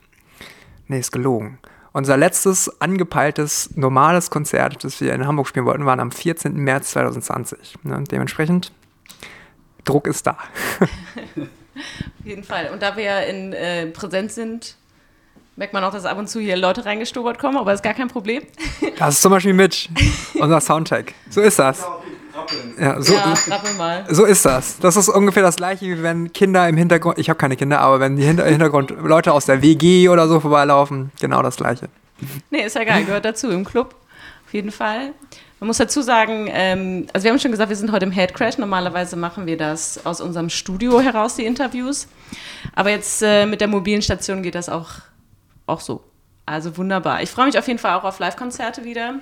nee, 0.87 0.99
ist 0.99 1.11
gelogen. 1.11 1.59
Unser 1.93 2.17
letztes 2.17 2.81
angepeiltes 2.81 3.75
normales 3.75 4.29
Konzert, 4.29 4.83
das 4.83 4.99
wir 4.99 5.13
in 5.13 5.25
Hamburg 5.25 5.47
spielen 5.47 5.65
wollten, 5.65 5.85
war 5.85 5.97
am 5.97 6.11
14. 6.11 6.53
März 6.53 6.91
2020. 6.91 7.75
Ne? 7.83 8.03
Dementsprechend, 8.11 8.73
Druck 9.85 10.07
ist 10.07 10.27
da. 10.27 10.37
auf 10.79 12.25
jeden 12.25 12.43
Fall. 12.43 12.69
Und 12.73 12.81
da 12.81 12.97
wir 12.97 13.25
in 13.27 13.53
äh, 13.53 13.87
Präsenz 13.87 14.35
sind, 14.35 14.75
merkt 15.55 15.73
man 15.73 15.83
auch, 15.83 15.91
dass 15.91 16.05
ab 16.05 16.17
und 16.17 16.29
zu 16.29 16.39
hier 16.39 16.57
Leute 16.57 16.85
reingestobert 16.85 17.39
kommen, 17.39 17.57
aber 17.57 17.73
ist 17.73 17.83
gar 17.83 17.93
kein 17.93 18.07
Problem. 18.07 18.43
Das 18.97 19.15
ist 19.15 19.21
zum 19.21 19.31
Beispiel 19.31 19.53
Mitch, 19.53 19.89
unser 20.35 20.61
Soundcheck. 20.61 21.13
So 21.29 21.41
ist 21.41 21.59
das. 21.59 21.85
Ja, 22.79 23.01
so, 23.01 23.13
ja, 23.13 23.33
mal. 23.77 24.05
so 24.09 24.23
ist 24.23 24.45
das. 24.45 24.79
Das 24.79 24.95
ist 24.95 25.09
ungefähr 25.09 25.43
das 25.43 25.57
gleiche, 25.57 25.85
wie 25.85 26.01
wenn 26.01 26.31
Kinder 26.31 26.67
im 26.69 26.77
Hintergrund, 26.77 27.17
ich 27.17 27.29
habe 27.29 27.37
keine 27.37 27.57
Kinder, 27.57 27.81
aber 27.81 27.99
wenn 27.99 28.15
die 28.15 28.23
im 28.23 28.39
Hintergrund 28.39 28.91
Leute 28.91 29.33
aus 29.33 29.45
der 29.45 29.61
WG 29.61 30.07
oder 30.07 30.29
so 30.29 30.39
vorbeilaufen, 30.39 31.11
genau 31.19 31.41
das 31.41 31.57
gleiche. 31.57 31.89
Nee, 32.51 32.65
ist 32.65 32.75
ja 32.75 32.85
geil, 32.85 33.03
gehört 33.03 33.25
dazu 33.25 33.49
im 33.49 33.65
Club. 33.65 33.95
Auf 34.45 34.53
jeden 34.53 34.71
Fall. 34.71 35.11
Man 35.59 35.67
muss 35.67 35.77
dazu 35.77 36.01
sagen, 36.01 36.47
ähm, 36.51 37.07
also 37.11 37.25
wir 37.25 37.31
haben 37.31 37.39
schon 37.39 37.51
gesagt, 37.51 37.69
wir 37.69 37.75
sind 37.75 37.91
heute 37.91 38.05
im 38.05 38.11
Headcrash. 38.11 38.57
Normalerweise 38.57 39.15
machen 39.15 39.45
wir 39.45 39.57
das 39.57 40.05
aus 40.05 40.21
unserem 40.21 40.49
Studio 40.49 41.01
heraus, 41.01 41.35
die 41.35 41.45
Interviews. 41.45 42.07
Aber 42.75 42.91
jetzt 42.91 43.21
äh, 43.23 43.45
mit 43.45 43.59
der 43.59 43.67
mobilen 43.67 44.01
Station 44.01 44.43
geht 44.43 44.55
das 44.55 44.69
auch 44.69 44.89
auch 45.65 45.79
so. 45.79 46.03
Also 46.45 46.77
wunderbar. 46.77 47.21
Ich 47.21 47.31
freue 47.31 47.45
mich 47.47 47.57
auf 47.57 47.67
jeden 47.67 47.79
Fall 47.79 47.95
auch 47.95 48.03
auf 48.03 48.19
Live-Konzerte 48.19 48.83
wieder. 48.83 49.15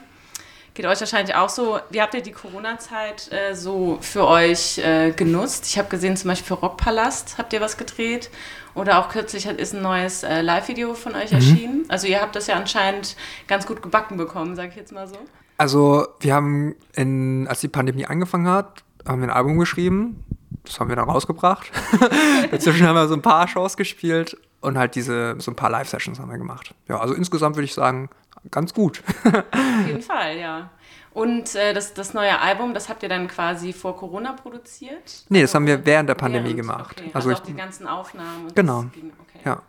Geht 0.73 0.87
euch 0.87 0.99
wahrscheinlich 0.99 1.35
auch 1.35 1.49
so. 1.49 1.79
Wie 1.91 2.01
habt 2.01 2.15
ihr 2.15 2.21
die 2.21 2.31
Corona-Zeit 2.31 3.31
äh, 3.31 3.53
so 3.53 3.99
für 4.01 4.27
euch 4.27 4.79
äh, 4.79 5.11
genutzt? 5.11 5.67
Ich 5.67 5.77
habe 5.77 5.87
gesehen, 5.87 6.17
zum 6.17 6.29
Beispiel 6.29 6.47
für 6.47 6.61
Rockpalast 6.61 7.37
habt 7.37 7.53
ihr 7.53 7.61
was 7.61 7.77
gedreht. 7.77 8.31
Oder 8.73 8.99
auch 8.99 9.09
kürzlich 9.09 9.47
hat, 9.47 9.57
ist 9.57 9.75
ein 9.75 9.83
neues 9.83 10.23
äh, 10.23 10.41
Live-Video 10.41 10.95
von 10.95 11.15
euch 11.15 11.29
mhm. 11.29 11.37
erschienen. 11.37 11.85
Also 11.89 12.07
ihr 12.07 12.19
habt 12.19 12.35
das 12.35 12.47
ja 12.47 12.55
anscheinend 12.55 13.15
ganz 13.47 13.67
gut 13.67 13.83
gebacken 13.83 14.17
bekommen, 14.17 14.55
sage 14.55 14.69
ich 14.69 14.75
jetzt 14.75 14.91
mal 14.91 15.07
so. 15.07 15.15
Also 15.57 16.07
wir 16.19 16.33
haben, 16.33 16.75
in, 16.95 17.47
als 17.47 17.61
die 17.61 17.67
Pandemie 17.67 18.07
angefangen 18.07 18.47
hat, 18.47 18.83
haben 19.07 19.21
wir 19.21 19.27
ein 19.27 19.35
Album 19.35 19.59
geschrieben. 19.59 20.23
Das 20.65 20.79
haben 20.79 20.89
wir 20.89 20.95
dann 20.95 21.09
rausgebracht. 21.09 21.71
Dazwischen 22.51 22.87
haben 22.87 22.95
wir 22.95 23.07
so 23.07 23.13
ein 23.13 23.21
paar 23.21 23.47
Shows 23.47 23.77
gespielt 23.77 24.37
und 24.63 24.77
halt 24.77 24.95
diese, 24.95 25.35
so 25.39 25.51
ein 25.51 25.55
paar 25.55 25.69
Live-Sessions 25.69 26.19
haben 26.19 26.29
wir 26.31 26.37
gemacht. 26.37 26.73
Ja, 26.87 26.99
also 26.99 27.13
insgesamt 27.13 27.55
würde 27.55 27.65
ich 27.65 27.73
sagen, 27.73 28.09
ganz 28.51 28.73
gut. 28.73 29.03
Auf 29.25 29.87
jeden 29.87 30.01
Fall, 30.13 30.37
ja. 30.37 30.69
Und 31.13 31.53
äh, 31.53 31.73
das, 31.73 31.93
das 31.93 32.13
neue 32.15 32.39
Album, 32.39 32.73
das 32.73 32.89
habt 32.89 33.03
ihr 33.03 33.09
dann 33.09 33.27
quasi 33.27 33.71
vor 33.71 33.95
Corona 33.95 34.33
produziert? 34.33 35.25
Nee, 35.29 35.43
das 35.43 35.53
haben 35.53 35.67
wir 35.67 35.85
während 35.85 36.09
der 36.09 36.15
Pandemie 36.15 36.45
Während, 36.55 36.57
gemacht. 36.61 36.95
Okay. 36.99 37.11
Also 37.13 37.29
Also, 37.29 37.31
ich- 37.31 37.37
auch 37.37 37.45
die 37.45 37.53
ganzen 37.55 37.87
Aufnahmen. 37.87 38.47
Genau. 38.55 38.81
ging- 38.93 39.11
okay. 39.21 39.39
Ja. 39.45 39.61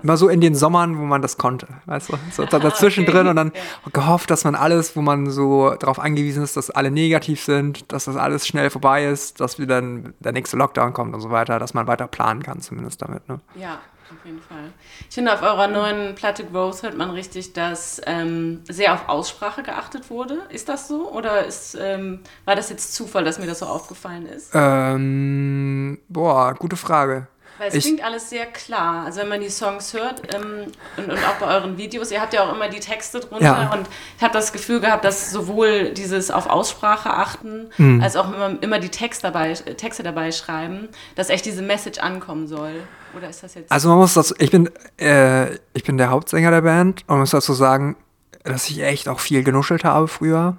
Immer 0.00 0.16
so 0.16 0.28
in 0.28 0.40
den 0.40 0.54
Sommern, 0.54 0.96
wo 0.96 1.02
man 1.02 1.22
das 1.22 1.38
konnte, 1.38 1.66
weißt 1.86 2.10
du? 2.10 2.18
So 2.30 2.44
da- 2.50 2.60
dazwischen 2.60 3.02
Okay, 3.02 3.12
drin 3.12 3.26
und 3.26 3.34
dann 3.36 3.52
gehofft, 3.92 4.30
dass 4.30 4.44
man 4.44 4.54
alles, 4.54 4.94
wo 4.96 5.02
man 5.02 5.28
so 5.28 5.74
darauf 5.74 5.98
angewiesen 5.98 6.42
ist, 6.44 6.56
dass 6.56 6.70
alle 6.70 6.90
negativ 6.92 7.42
sind, 7.42 7.90
dass 7.92 8.04
das 8.06 8.14
alles 8.16 8.46
schnell 8.46 8.70
vorbei 8.70 9.06
ist, 9.06 9.40
dass 9.40 9.58
wieder 9.58 9.80
dann 9.82 10.14
der 10.20 10.30
nächste 10.32 10.56
Lockdown 10.56 10.92
kommt 10.94 11.14
und 11.14 11.20
so 11.20 11.30
weiter, 11.30 11.58
dass 11.58 11.74
man 11.74 11.86
weiter 11.88 12.06
planen 12.06 12.44
kann 12.44 12.60
zumindest 12.60 13.02
damit. 13.02 13.28
Ne? 13.28 13.40
Ja, 13.56 13.80
auf 14.10 14.24
jeden 14.24 14.40
Fall. 14.40 14.72
Ich 15.08 15.14
finde, 15.14 15.32
auf 15.32 15.42
eurer 15.42 15.68
neuen 15.68 16.14
Platte 16.14 16.44
Growth 16.44 16.82
hört 16.82 16.96
man 16.96 17.10
richtig, 17.10 17.52
dass 17.52 18.00
ähm, 18.06 18.62
sehr 18.68 18.94
auf 18.94 19.08
Aussprache 19.08 19.62
geachtet 19.62 20.10
wurde. 20.10 20.42
Ist 20.50 20.68
das 20.68 20.88
so? 20.88 21.10
Oder 21.12 21.44
ist, 21.46 21.76
ähm, 21.80 22.20
war 22.44 22.56
das 22.56 22.70
jetzt 22.70 22.94
Zufall, 22.94 23.24
dass 23.24 23.38
mir 23.38 23.46
das 23.46 23.60
so 23.60 23.66
aufgefallen 23.66 24.26
ist? 24.26 24.50
Ähm, 24.54 25.98
boah, 26.08 26.54
gute 26.54 26.76
Frage. 26.76 27.28
Weil 27.58 27.68
es 27.68 27.74
Ich- 27.74 27.84
klingt 27.84 28.04
alles 28.04 28.30
sehr 28.30 28.46
klar. 28.46 29.04
Also 29.06 29.20
wenn 29.20 29.28
man 29.28 29.40
die 29.40 29.48
Songs 29.50 29.92
hört 29.94 30.22
ähm, 30.34 30.72
und, 30.96 31.10
und 31.10 31.18
auch 31.18 31.34
bei 31.40 31.46
euren 31.54 31.76
Videos, 31.76 32.10
ihr 32.12 32.20
habt 32.20 32.32
ja 32.32 32.44
auch 32.44 32.54
immer 32.54 32.68
die 32.68 32.78
Texte 32.80 33.20
drunter 33.20 33.44
Ja. 33.44 33.72
und 33.72 33.86
ich 34.16 34.22
habe 34.22 34.32
das 34.32 34.52
Gefühl 34.52 34.80
gehabt, 34.80 35.04
dass 35.04 35.30
sowohl 35.32 35.90
dieses 35.92 36.30
auf 36.30 36.48
Aussprache 36.48 37.10
achten, 37.10 37.68
Mhm. 37.78 38.00
als 38.02 38.14
auch 38.16 38.32
immer, 38.32 38.56
immer 38.62 38.78
die 38.78 38.90
Text 38.90 39.24
dabei, 39.24 39.52
Texte 39.54 40.02
dabei 40.02 40.30
schreiben, 40.32 40.88
dass 41.16 41.30
echt 41.30 41.44
diese 41.46 41.62
Message 41.62 41.98
ankommen 41.98 42.46
soll. 42.46 42.72
Oder 43.16 43.28
ist 43.30 43.42
das 43.42 43.54
jetzt... 43.54 43.72
Also 43.72 43.88
man 43.88 43.98
muss 43.98 44.14
das, 44.14 44.34
ich 44.38 44.50
bin, 44.50 44.70
äh, 45.00 45.54
ich 45.74 45.82
bin 45.84 45.96
der 45.96 46.10
Hauptsänger 46.10 46.50
der 46.50 46.60
Band 46.62 47.04
und 47.08 47.18
muss 47.18 47.30
dazu 47.30 47.54
sagen, 47.54 47.96
dass 48.44 48.68
ich 48.70 48.80
echt 48.82 49.08
auch 49.08 49.18
viel 49.20 49.42
genuschelt 49.42 49.82
habe 49.84 50.06
früher. 50.08 50.56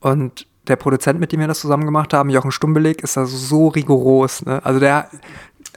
Und 0.00 0.46
der 0.68 0.76
Produzent, 0.76 1.18
mit 1.18 1.32
dem 1.32 1.40
wir 1.40 1.48
das 1.48 1.60
zusammen 1.60 1.84
gemacht 1.84 2.12
haben, 2.12 2.28
Jochen 2.30 2.50
Stumbelig, 2.50 3.02
ist 3.02 3.16
da 3.16 3.24
so 3.24 3.68
rigoros. 3.68 4.44
Ne? 4.44 4.60
Also 4.64 4.78
der, 4.80 5.08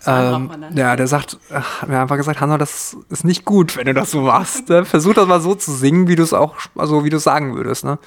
ähm, 0.05 0.49
ja, 0.73 0.95
der 0.95 1.07
sagt, 1.07 1.37
ach, 1.53 1.83
hat 1.83 1.89
mir 1.89 1.99
einfach 1.99 2.17
gesagt, 2.17 2.41
Hanna, 2.41 2.57
das 2.57 2.97
ist 3.09 3.23
nicht 3.23 3.45
gut, 3.45 3.77
wenn 3.77 3.85
du 3.85 3.93
das 3.93 4.11
so 4.11 4.21
machst. 4.21 4.69
Ne? 4.69 4.83
Versuch 4.83 5.13
das 5.13 5.27
mal 5.27 5.41
so 5.41 5.53
zu 5.53 5.71
singen, 5.71 6.07
wie 6.07 6.15
du 6.15 6.23
es 6.23 6.33
auch, 6.33 6.55
also 6.75 7.03
wie 7.03 7.09
du 7.09 7.17
es 7.17 7.23
sagen 7.23 7.55
würdest. 7.55 7.83
Ne? 7.83 7.99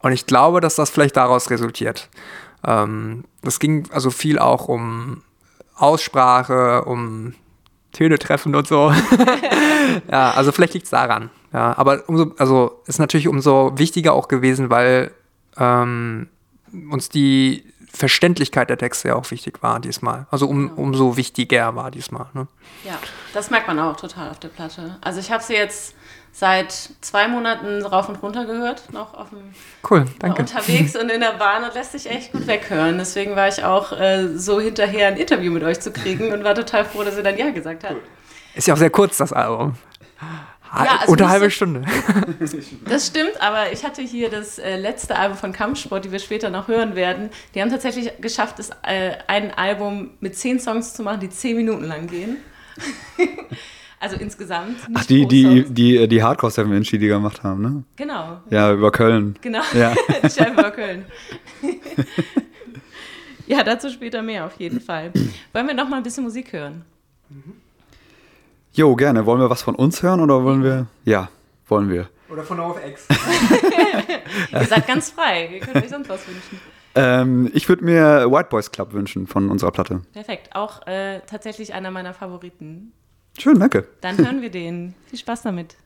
Und 0.00 0.12
ich 0.12 0.26
glaube, 0.26 0.60
dass 0.60 0.74
das 0.74 0.90
vielleicht 0.90 1.16
daraus 1.16 1.50
resultiert. 1.50 2.08
Ähm, 2.66 3.24
das 3.42 3.60
ging 3.60 3.88
also 3.92 4.10
viel 4.10 4.38
auch 4.38 4.68
um 4.68 5.22
Aussprache, 5.76 6.84
um 6.84 7.34
Töne 7.92 8.18
treffen 8.18 8.54
und 8.54 8.66
so. 8.66 8.92
ja, 10.10 10.32
also 10.32 10.50
vielleicht 10.50 10.74
liegt 10.74 10.84
es 10.84 10.90
daran. 10.90 11.30
Ja, 11.52 11.76
aber 11.76 12.08
umso, 12.08 12.34
also 12.38 12.80
ist 12.86 12.98
natürlich 12.98 13.28
umso 13.28 13.72
wichtiger 13.76 14.14
auch 14.14 14.28
gewesen, 14.28 14.70
weil 14.70 15.12
ähm, 15.56 16.28
uns 16.90 17.10
die 17.10 17.64
Verständlichkeit 17.92 18.70
der 18.70 18.78
Texte 18.78 19.08
ja 19.08 19.14
auch 19.16 19.30
wichtig 19.30 19.62
war 19.62 19.78
diesmal. 19.78 20.26
Also 20.30 20.48
um, 20.48 20.70
umso 20.76 21.16
wichtiger 21.16 21.76
war 21.76 21.90
diesmal. 21.90 22.26
Ne? 22.32 22.46
Ja, 22.84 22.98
das 23.34 23.50
merkt 23.50 23.68
man 23.68 23.78
auch 23.78 23.96
total 23.96 24.30
auf 24.30 24.40
der 24.40 24.48
Platte. 24.48 24.96
Also 25.02 25.20
ich 25.20 25.30
habe 25.30 25.42
sie 25.42 25.54
jetzt 25.54 25.94
seit 26.32 26.72
zwei 27.02 27.28
Monaten 27.28 27.84
rauf 27.84 28.08
und 28.08 28.16
runter 28.22 28.46
gehört, 28.46 28.90
noch 28.92 29.12
auf 29.12 29.28
dem 29.28 29.52
Cool, 29.88 30.06
danke. 30.18 30.40
unterwegs 30.40 30.96
und 30.96 31.10
in 31.10 31.20
der 31.20 31.34
Bahn 31.34 31.62
und 31.64 31.74
lässt 31.74 31.92
sich 31.92 32.10
echt 32.10 32.32
gut 32.32 32.46
weghören. 32.46 32.96
Deswegen 32.96 33.36
war 33.36 33.48
ich 33.48 33.62
auch 33.62 33.92
äh, 33.92 34.28
so 34.38 34.58
hinterher, 34.58 35.08
ein 35.08 35.18
Interview 35.18 35.52
mit 35.52 35.62
euch 35.62 35.80
zu 35.80 35.92
kriegen 35.92 36.32
und 36.32 36.42
war 36.42 36.54
total 36.54 36.86
froh, 36.86 37.04
dass 37.04 37.16
ihr 37.16 37.22
dann 37.22 37.36
Ja 37.36 37.50
gesagt 37.50 37.84
habt. 37.84 38.00
Ist 38.54 38.66
ja 38.66 38.74
auch 38.74 38.78
sehr 38.78 38.90
kurz, 38.90 39.18
das 39.18 39.32
Album. 39.34 39.76
Ha- 40.72 40.84
Ja, 40.84 40.96
also 41.00 41.12
Unter 41.12 41.28
halbe 41.28 41.50
Stunde. 41.50 41.82
Das 42.86 43.06
stimmt, 43.06 43.40
aber 43.40 43.72
ich 43.72 43.84
hatte 43.84 44.02
hier 44.02 44.30
das 44.30 44.58
äh, 44.58 44.76
letzte 44.76 45.16
Album 45.16 45.36
von 45.36 45.52
Kampfsport, 45.52 46.04
die 46.04 46.12
wir 46.12 46.18
später 46.18 46.50
noch 46.50 46.66
hören 46.68 46.94
werden. 46.96 47.30
Die 47.54 47.60
haben 47.62 47.70
tatsächlich 47.70 48.10
geschafft, 48.20 48.58
das, 48.58 48.70
äh, 48.82 49.12
ein 49.26 49.52
Album 49.52 50.10
mit 50.20 50.36
zehn 50.36 50.58
Songs 50.58 50.94
zu 50.94 51.02
machen, 51.02 51.20
die 51.20 51.30
zehn 51.30 51.56
Minuten 51.56 51.84
lang 51.84 52.06
gehen. 52.06 52.38
also 54.00 54.16
insgesamt. 54.16 54.88
Nicht 54.88 54.98
Ach, 54.98 55.04
die, 55.04 55.22
pro 55.22 55.28
die, 55.28 55.42
Song. 55.64 55.74
die, 55.74 56.08
die 56.08 56.22
Hardcore 56.22 56.50
Seven 56.52 56.72
Inch, 56.72 56.90
die 56.90 56.98
die 56.98 57.06
gemacht 57.08 57.42
haben, 57.42 57.60
ne? 57.62 57.84
Genau. 57.96 58.40
Ja, 58.50 58.72
über 58.72 58.90
Köln. 58.90 59.36
Genau. 59.42 59.60
Ja. 59.74 59.94
die 60.22 60.30
Scheibe 60.30 60.52
über 60.60 60.70
Köln. 60.70 61.04
ja, 63.46 63.62
dazu 63.62 63.90
später 63.90 64.22
mehr 64.22 64.46
auf 64.46 64.58
jeden 64.58 64.80
Fall. 64.80 65.12
Wollen 65.52 65.66
wir 65.66 65.74
noch 65.74 65.88
mal 65.88 65.98
ein 65.98 66.02
bisschen 66.02 66.24
Musik 66.24 66.52
hören? 66.52 66.84
Jo, 68.74 68.96
gerne. 68.96 69.26
Wollen 69.26 69.40
wir 69.40 69.50
was 69.50 69.60
von 69.60 69.74
uns 69.74 70.02
hören 70.02 70.20
oder 70.20 70.44
wollen 70.44 70.64
wir? 70.64 70.86
Ja, 71.04 71.28
wollen 71.68 71.90
wir. 71.90 72.08
Oder 72.30 72.42
von 72.42 72.58
OFX. 72.58 73.06
Ihr 74.52 74.64
seid 74.64 74.86
ganz 74.86 75.10
frei. 75.10 75.50
Ihr 75.52 75.60
könnt 75.60 75.76
euch 75.76 75.90
sonst 75.90 76.08
was 76.08 76.26
wünschen. 76.26 76.58
Ähm, 76.94 77.50
ich 77.52 77.68
würde 77.68 77.84
mir 77.84 78.30
White 78.30 78.48
Boys 78.48 78.70
Club 78.70 78.94
wünschen 78.94 79.26
von 79.26 79.50
unserer 79.50 79.72
Platte. 79.72 80.00
Perfekt. 80.14 80.56
Auch 80.56 80.86
äh, 80.86 81.20
tatsächlich 81.26 81.74
einer 81.74 81.90
meiner 81.90 82.14
Favoriten. 82.14 82.92
Schön, 83.38 83.60
danke. 83.60 83.86
Dann 84.00 84.16
hören 84.16 84.40
wir 84.40 84.50
den. 84.50 84.94
Viel 85.06 85.18
Spaß 85.18 85.42
damit. 85.42 85.76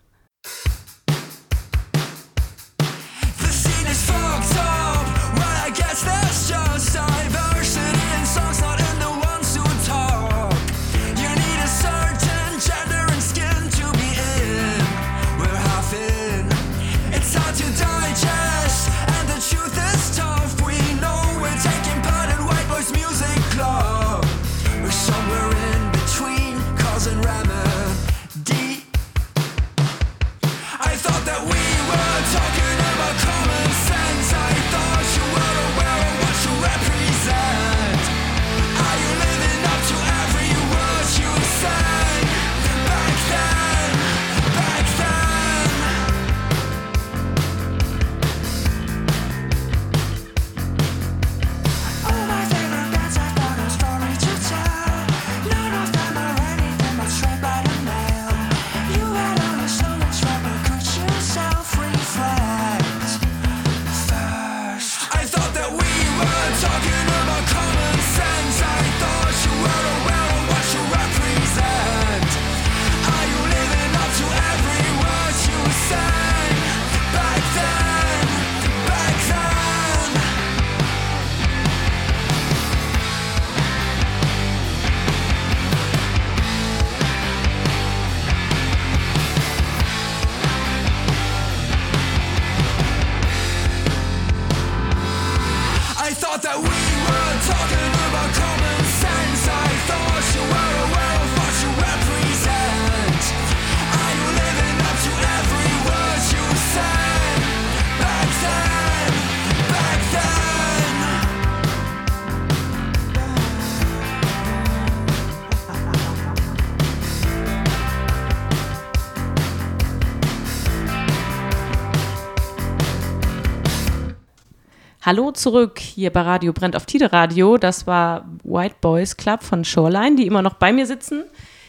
Hallo 125.07 125.31
zurück 125.31 125.79
hier 125.79 126.13
bei 126.13 126.23
Radio 126.23 126.53
Brennt 126.53 126.75
auf 126.75 126.85
Tide 126.85 127.13
Radio. 127.13 127.59
Das 127.59 127.87
war 127.87 128.29
White 128.43 128.75
Boys 128.81 129.17
Club 129.17 129.45
von 129.45 129.65
Shoreline, 129.65 130.17
die 130.17 130.27
immer 130.27 130.43
noch 130.43 130.55
bei 130.55 130.73
mir 130.73 130.85
sitzen, 130.85 131.23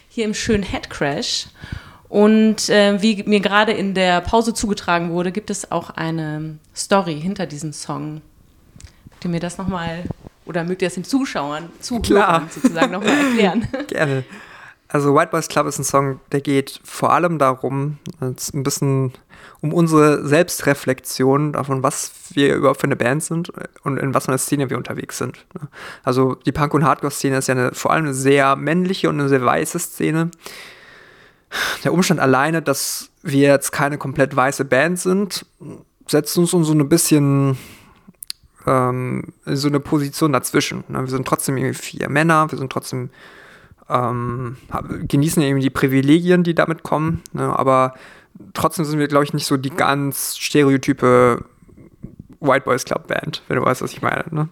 hier 0.08 0.24
im 0.24 0.34
schönen 0.34 0.64
Head 0.64 0.90
Crash. 0.90 1.46
Und 2.08 2.68
äh, 2.68 3.00
wie 3.00 3.22
mir 3.22 3.38
gerade 3.38 3.70
in 3.70 3.94
der 3.94 4.22
Pause 4.22 4.54
zugetragen 4.54 5.12
wurde, 5.12 5.30
gibt 5.30 5.50
es 5.50 5.70
auch 5.70 5.90
eine 5.90 6.58
Story 6.74 7.20
hinter 7.20 7.46
diesem 7.46 7.72
Song. 7.72 8.22
Mögt 9.08 9.24
ihr 9.24 9.30
mir 9.30 9.38
das 9.38 9.56
nochmal, 9.56 10.02
oder 10.44 10.64
mögt 10.64 10.82
ihr 10.82 10.88
das 10.88 10.94
den 10.94 11.04
Zuschauern, 11.04 11.70
Zuhörern 11.78 12.50
sozusagen 12.50 12.90
nochmal 12.90 13.18
erklären? 13.18 13.68
Gerne. 13.86 14.24
Also 14.88 15.14
White 15.14 15.30
Boys 15.30 15.46
Club 15.46 15.68
ist 15.68 15.78
ein 15.78 15.84
Song, 15.84 16.18
der 16.32 16.40
geht 16.40 16.80
vor 16.82 17.12
allem 17.12 17.38
darum, 17.38 17.98
es 18.36 18.52
ein 18.52 18.64
bisschen 18.64 19.12
um 19.60 19.72
unsere 19.72 20.26
Selbstreflexion 20.26 21.52
davon, 21.52 21.82
was 21.82 22.12
wir 22.30 22.54
überhaupt 22.54 22.80
für 22.80 22.86
eine 22.86 22.96
Band 22.96 23.24
sind 23.24 23.52
und 23.82 23.98
in 23.98 24.14
was 24.14 24.26
für 24.26 24.30
einer 24.30 24.38
Szene 24.38 24.70
wir 24.70 24.76
unterwegs 24.76 25.18
sind. 25.18 25.44
Also 26.04 26.34
die 26.34 26.52
Punk- 26.52 26.74
und 26.74 26.84
Hardcore-Szene 26.84 27.38
ist 27.38 27.48
ja 27.48 27.54
eine, 27.54 27.72
vor 27.72 27.92
allem 27.92 28.04
eine 28.04 28.14
sehr 28.14 28.54
männliche 28.56 29.08
und 29.08 29.18
eine 29.18 29.28
sehr 29.28 29.44
weiße 29.44 29.78
Szene. 29.78 30.30
Der 31.82 31.92
Umstand 31.92 32.20
alleine, 32.20 32.62
dass 32.62 33.10
wir 33.22 33.48
jetzt 33.48 33.72
keine 33.72 33.98
komplett 33.98 34.36
weiße 34.36 34.64
Band 34.64 34.98
sind, 35.00 35.46
setzt 36.06 36.36
uns 36.38 36.50
so 36.50 36.72
ein 36.72 36.88
bisschen 36.88 37.58
ähm, 38.66 39.32
in 39.44 39.56
so 39.56 39.68
eine 39.68 39.80
Position 39.80 40.32
dazwischen. 40.32 40.84
Ne? 40.88 41.00
Wir 41.00 41.08
sind 41.08 41.26
trotzdem 41.26 41.56
irgendwie 41.56 41.74
vier 41.74 42.08
Männer, 42.08 42.50
wir 42.50 42.58
sind 42.58 42.70
trotzdem 42.70 43.10
ähm, 43.88 44.56
genießen 45.06 45.42
eben 45.42 45.60
die 45.60 45.70
Privilegien, 45.70 46.44
die 46.44 46.54
damit 46.54 46.82
kommen, 46.82 47.22
ne? 47.32 47.58
aber 47.58 47.94
trotzdem 48.54 48.84
sind 48.84 48.98
wir, 48.98 49.08
glaube 49.08 49.24
ich, 49.24 49.32
nicht 49.32 49.46
so 49.46 49.56
die 49.56 49.70
ganz 49.70 50.36
stereotype 50.36 51.44
White 52.40 52.64
Boys 52.64 52.84
Club 52.84 53.08
Band, 53.08 53.42
wenn 53.48 53.56
du 53.56 53.64
weißt, 53.64 53.82
was 53.82 53.92
ich 53.92 54.02
meine. 54.02 54.24
Ne? 54.30 54.48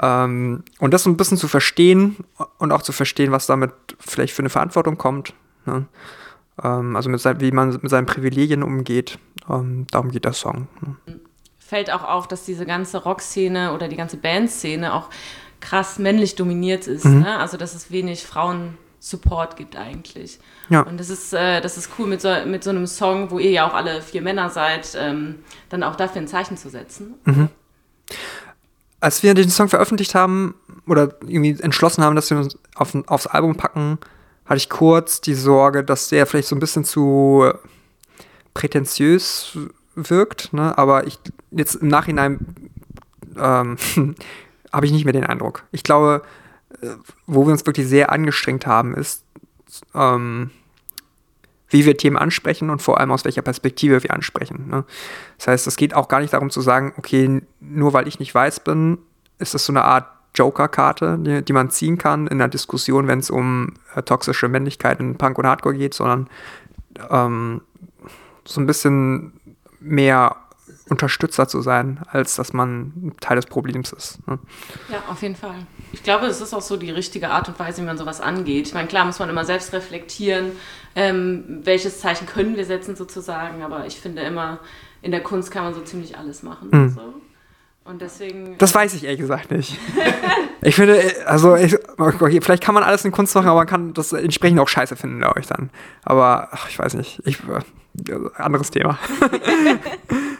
Ähm, 0.00 0.62
und 0.78 0.94
das 0.94 1.02
so 1.02 1.10
ein 1.10 1.16
bisschen 1.16 1.36
zu 1.36 1.48
verstehen 1.48 2.16
und 2.58 2.72
auch 2.72 2.82
zu 2.82 2.92
verstehen, 2.92 3.32
was 3.32 3.46
damit 3.46 3.72
vielleicht 3.98 4.34
für 4.34 4.42
eine 4.42 4.48
Verantwortung 4.48 4.96
kommt. 4.96 5.34
Ne? 5.66 5.86
Ähm, 6.62 6.96
also 6.96 7.10
mit 7.10 7.20
sein, 7.20 7.40
wie 7.40 7.52
man 7.52 7.70
mit 7.70 7.90
seinen 7.90 8.06
Privilegien 8.06 8.62
umgeht. 8.62 9.18
Ähm, 9.50 9.86
darum 9.90 10.10
geht 10.10 10.24
der 10.24 10.32
Song. 10.32 10.68
Ne? 10.80 10.96
Fällt 11.58 11.92
auch 11.92 12.04
auf, 12.04 12.28
dass 12.28 12.44
diese 12.44 12.64
ganze 12.64 13.02
Rockszene 13.02 13.74
oder 13.74 13.88
die 13.88 13.96
ganze 13.96 14.16
Bandszene 14.16 14.94
auch 14.94 15.10
krass 15.60 15.98
männlich 15.98 16.36
dominiert 16.36 16.86
ist. 16.86 17.04
Mhm. 17.04 17.20
Ne? 17.20 17.38
Also 17.38 17.56
dass 17.56 17.74
es 17.74 17.90
wenig 17.90 18.24
Frauen-Support 18.24 19.56
gibt 19.56 19.76
eigentlich. 19.76 20.38
Ja. 20.68 20.80
Und 20.82 20.98
das 20.98 21.10
ist, 21.10 21.32
äh, 21.32 21.60
das 21.60 21.76
ist 21.76 21.90
cool 21.98 22.06
mit 22.06 22.20
so, 22.20 22.34
mit 22.44 22.64
so 22.64 22.70
einem 22.70 22.86
Song, 22.86 23.30
wo 23.30 23.38
ihr 23.38 23.50
ja 23.50 23.68
auch 23.68 23.74
alle 23.74 24.02
vier 24.02 24.22
Männer 24.22 24.50
seid, 24.50 24.96
ähm, 24.98 25.36
dann 25.68 25.82
auch 25.82 25.96
dafür 25.96 26.22
ein 26.22 26.28
Zeichen 26.28 26.56
zu 26.56 26.68
setzen. 26.70 27.14
als 29.00 29.22
wir 29.22 29.34
den 29.34 29.50
Song 29.50 29.68
veröffentlicht 29.68 30.14
haben 30.14 30.54
oder 30.86 31.14
irgendwie 31.20 31.60
entschlossen 31.60 32.02
haben, 32.02 32.16
dass 32.16 32.30
wir 32.30 32.38
uns 32.38 32.58
auf, 32.74 32.94
aufs 33.06 33.26
Album 33.26 33.54
packen, 33.54 33.98
hatte 34.46 34.56
ich 34.56 34.68
kurz 34.68 35.20
die 35.20 35.34
Sorge, 35.34 35.84
dass 35.84 36.08
der 36.08 36.26
vielleicht 36.26 36.48
so 36.48 36.56
ein 36.56 36.60
bisschen 36.60 36.84
zu 36.84 37.52
prätentiös 38.54 39.58
wirkt. 39.94 40.52
Ne? 40.52 40.76
Aber 40.78 41.06
ich 41.06 41.18
jetzt 41.50 41.76
im 41.76 41.88
Nachhinein 41.88 42.38
ähm, 43.36 43.76
habe 44.72 44.86
ich 44.86 44.92
nicht 44.92 45.04
mehr 45.04 45.12
den 45.12 45.26
Eindruck. 45.26 45.64
Ich 45.72 45.82
glaube, 45.82 46.22
äh, 46.80 46.88
wo 47.26 47.46
wir 47.46 47.52
uns 47.52 47.66
wirklich 47.66 47.88
sehr 47.88 48.10
angestrengt 48.10 48.66
haben, 48.66 48.94
ist, 48.94 49.24
ähm, 49.94 50.50
wie 51.68 51.84
wir 51.84 51.96
Themen 51.96 52.16
ansprechen 52.16 52.70
und 52.70 52.80
vor 52.80 53.00
allem 53.00 53.10
aus 53.10 53.24
welcher 53.24 53.42
Perspektive 53.42 54.02
wir 54.02 54.12
ansprechen. 54.12 54.68
Ne? 54.68 54.84
Das 55.38 55.48
heißt, 55.48 55.66
es 55.66 55.76
geht 55.76 55.94
auch 55.94 56.08
gar 56.08 56.20
nicht 56.20 56.32
darum 56.32 56.50
zu 56.50 56.60
sagen, 56.60 56.94
okay, 56.96 57.42
nur 57.60 57.92
weil 57.92 58.06
ich 58.08 58.18
nicht 58.18 58.34
weiß 58.34 58.60
bin, 58.60 58.98
ist 59.38 59.54
das 59.54 59.64
so 59.64 59.72
eine 59.72 59.84
Art 59.84 60.06
Joker-Karte, 60.34 61.18
die, 61.20 61.42
die 61.42 61.52
man 61.52 61.70
ziehen 61.70 61.98
kann 61.98 62.26
in 62.26 62.40
einer 62.40 62.48
Diskussion, 62.48 63.08
wenn 63.08 63.18
es 63.18 63.30
um 63.30 63.74
äh, 63.94 64.02
toxische 64.02 64.48
Männlichkeit 64.48 65.00
in 65.00 65.16
Punk 65.16 65.38
und 65.38 65.46
Hardcore 65.46 65.74
geht, 65.74 65.94
sondern 65.94 66.28
ähm, 67.10 67.62
so 68.44 68.60
ein 68.60 68.66
bisschen 68.66 69.32
mehr 69.80 70.36
Unterstützer 70.88 71.48
zu 71.48 71.62
sein, 71.62 72.00
als 72.06 72.36
dass 72.36 72.52
man 72.52 73.12
Teil 73.20 73.36
des 73.36 73.46
Problems 73.46 73.92
ist. 73.92 74.26
Ne? 74.28 74.38
Ja, 74.90 75.02
auf 75.10 75.20
jeden 75.22 75.34
Fall. 75.34 75.56
Ich 75.92 76.02
glaube, 76.02 76.26
es 76.26 76.40
ist 76.40 76.54
auch 76.54 76.62
so 76.62 76.76
die 76.76 76.90
richtige 76.90 77.30
Art 77.30 77.48
und 77.48 77.58
Weise, 77.58 77.82
wie 77.82 77.86
man 77.86 77.98
sowas 77.98 78.20
angeht. 78.20 78.68
Ich 78.68 78.74
meine, 78.74 78.86
klar 78.86 79.04
muss 79.04 79.18
man 79.18 79.28
immer 79.28 79.44
selbst 79.44 79.72
reflektieren, 79.72 80.52
ähm, 80.94 81.60
welches 81.64 82.00
Zeichen 82.00 82.26
können 82.26 82.56
wir 82.56 82.64
setzen 82.64 82.94
sozusagen, 82.94 83.62
aber 83.62 83.86
ich 83.86 84.00
finde 84.00 84.22
immer, 84.22 84.60
in 85.02 85.10
der 85.10 85.22
Kunst 85.22 85.50
kann 85.50 85.64
man 85.64 85.74
so 85.74 85.80
ziemlich 85.80 86.16
alles 86.16 86.42
machen. 86.42 86.68
Mhm. 86.70 86.88
So. 86.90 87.14
Und 87.84 88.02
deswegen. 88.02 88.58
Das 88.58 88.74
weiß 88.74 88.94
ich 88.94 89.04
ehrlich 89.04 89.20
gesagt 89.20 89.50
nicht. 89.50 89.78
ich 90.60 90.74
finde, 90.74 91.00
also 91.26 91.54
ich, 91.56 91.76
okay, 91.98 92.40
vielleicht 92.40 92.62
kann 92.62 92.74
man 92.74 92.82
alles 92.82 93.04
in 93.04 93.12
Kunst 93.12 93.34
machen, 93.34 93.48
aber 93.48 93.60
man 93.60 93.66
kann 93.66 93.94
das 93.94 94.12
entsprechend 94.12 94.58
auch 94.58 94.68
scheiße 94.68 94.96
finden, 94.96 95.18
glaube 95.18 95.40
ich 95.40 95.46
dann. 95.46 95.70
Aber 96.02 96.48
ach, 96.50 96.68
ich 96.68 96.78
weiß 96.78 96.94
nicht. 96.94 97.22
Ich, 97.24 97.38
äh, 97.48 98.18
anderes 98.36 98.70
Thema. 98.70 98.98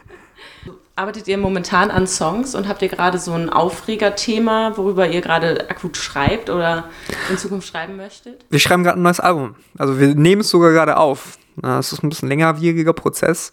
Arbeitet 0.99 1.29
ihr 1.29 1.37
momentan 1.37 1.91
an 1.91 2.07
Songs 2.07 2.55
und 2.55 2.67
habt 2.67 2.81
ihr 2.81 2.89
gerade 2.89 3.19
so 3.19 3.33
ein 3.35 3.51
Aufregerthema, 3.51 4.79
worüber 4.79 5.07
ihr 5.07 5.21
gerade 5.21 5.69
akut 5.69 5.99
schreibt 5.99 6.49
oder 6.49 6.89
in 7.29 7.37
Zukunft 7.37 7.69
schreiben 7.69 7.99
möchtet? 7.99 8.47
Wir 8.49 8.59
schreiben 8.59 8.83
gerade 8.83 8.99
ein 8.99 9.03
neues 9.03 9.21
Album. 9.21 9.57
Also 9.77 10.01
wir 10.01 10.15
nehmen 10.15 10.41
es 10.41 10.49
sogar 10.49 10.73
gerade 10.73 10.97
auf. 10.97 11.37
Es 11.63 11.93
ist 11.93 12.03
ein 12.03 12.09
bisschen 12.09 12.31
längerwieriger 12.31 12.95
Prozess. 12.95 13.53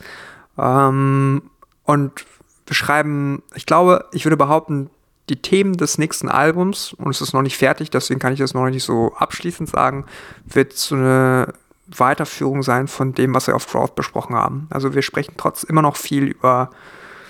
Ähm, 0.58 1.50
und 1.84 2.26
wir 2.66 2.76
schreiben, 2.76 3.44
ich 3.56 3.66
glaube, 3.66 4.06
ich 4.14 4.24
würde 4.24 4.38
behaupten, 4.38 4.90
die 5.30 5.42
Themen 5.42 5.76
des 5.76 5.98
nächsten 5.98 6.30
Albums, 6.30 6.94
und 6.94 7.12
es 7.12 7.20
ist 7.20 7.34
noch 7.34 7.42
nicht 7.42 7.58
fertig, 7.58 7.90
deswegen 7.90 8.22
kann 8.22 8.32
ich 8.32 8.40
das 8.40 8.54
noch 8.54 8.70
nicht 8.70 8.86
so 8.86 9.14
abschließend 9.18 9.70
sagen, 9.70 10.06
wird 10.46 10.72
so 10.74 10.96
eine 10.96 11.54
Weiterführung 11.88 12.64
sein 12.64 12.88
von 12.88 13.14
dem, 13.14 13.36
was 13.36 13.48
wir 13.48 13.56
auf 13.58 13.68
Crowd 13.68 13.94
besprochen 13.96 14.34
haben. 14.34 14.68
Also 14.70 14.94
wir 14.96 15.02
sprechen 15.02 15.34
trotz 15.36 15.64
immer 15.64 15.82
noch 15.82 15.98
viel 15.98 16.24
über 16.24 16.70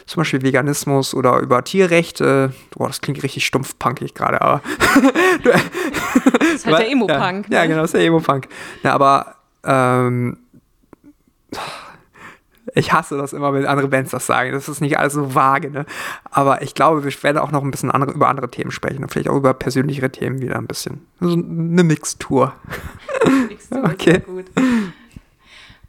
zum 0.06 0.22
Beispiel 0.22 0.42
Veganismus 0.42 1.14
oder 1.14 1.40
über 1.40 1.64
Tierrechte. 1.64 2.54
Boah, 2.72 2.88
das 2.88 3.02
klingt 3.02 3.24
richtig 3.24 3.46
stumpf 3.46 3.78
punkig 3.80 4.14
gerade, 4.14 4.42
aber 4.42 4.62
Das 5.44 6.54
ist 6.54 6.66
halt 6.66 6.80
der 6.80 6.92
Emo-Punk. 6.92 7.48
Ja, 7.50 7.58
ja, 7.58 7.62
ne? 7.62 7.68
genau, 7.70 7.82
das 7.82 7.94
ist 7.94 8.00
der 8.00 8.06
Emo-Punk. 8.06 8.48
Ja, 8.84 8.94
aber 8.94 9.36
ähm, 9.64 10.38
ich 12.76 12.92
hasse 12.94 13.18
das 13.18 13.34
immer, 13.34 13.54
wenn 13.54 13.66
andere 13.66 13.88
Bands 13.88 14.12
das 14.12 14.26
sagen. 14.26 14.52
Das 14.52 14.70
ist 14.70 14.82
nicht 14.82 14.98
alles 14.98 15.14
so 15.14 15.36
vage, 15.36 15.70
ne? 15.70 15.86
Aber 16.32 16.62
ich 16.62 16.74
glaube, 16.74 17.04
wir 17.04 17.24
werden 17.24 17.38
auch 17.38 17.52
noch 17.52 17.64
ein 17.64 17.72
bisschen 17.72 17.92
andere, 17.92 18.12
über 18.12 18.28
andere 18.30 18.50
Themen 18.50 18.72
sprechen 18.72 19.04
und 19.04 19.12
vielleicht 19.12 19.30
auch 19.30 19.36
über 19.36 19.54
persönlichere 19.54 20.12
Themen 20.12 20.42
wieder 20.42 20.58
ein 20.58 20.68
bisschen. 20.68 21.06
So 21.20 21.34
eine 21.34 21.84
Mixtur. 21.84 22.54
Zu, 23.70 23.84
Okay. 23.84 24.20
gut. 24.20 24.46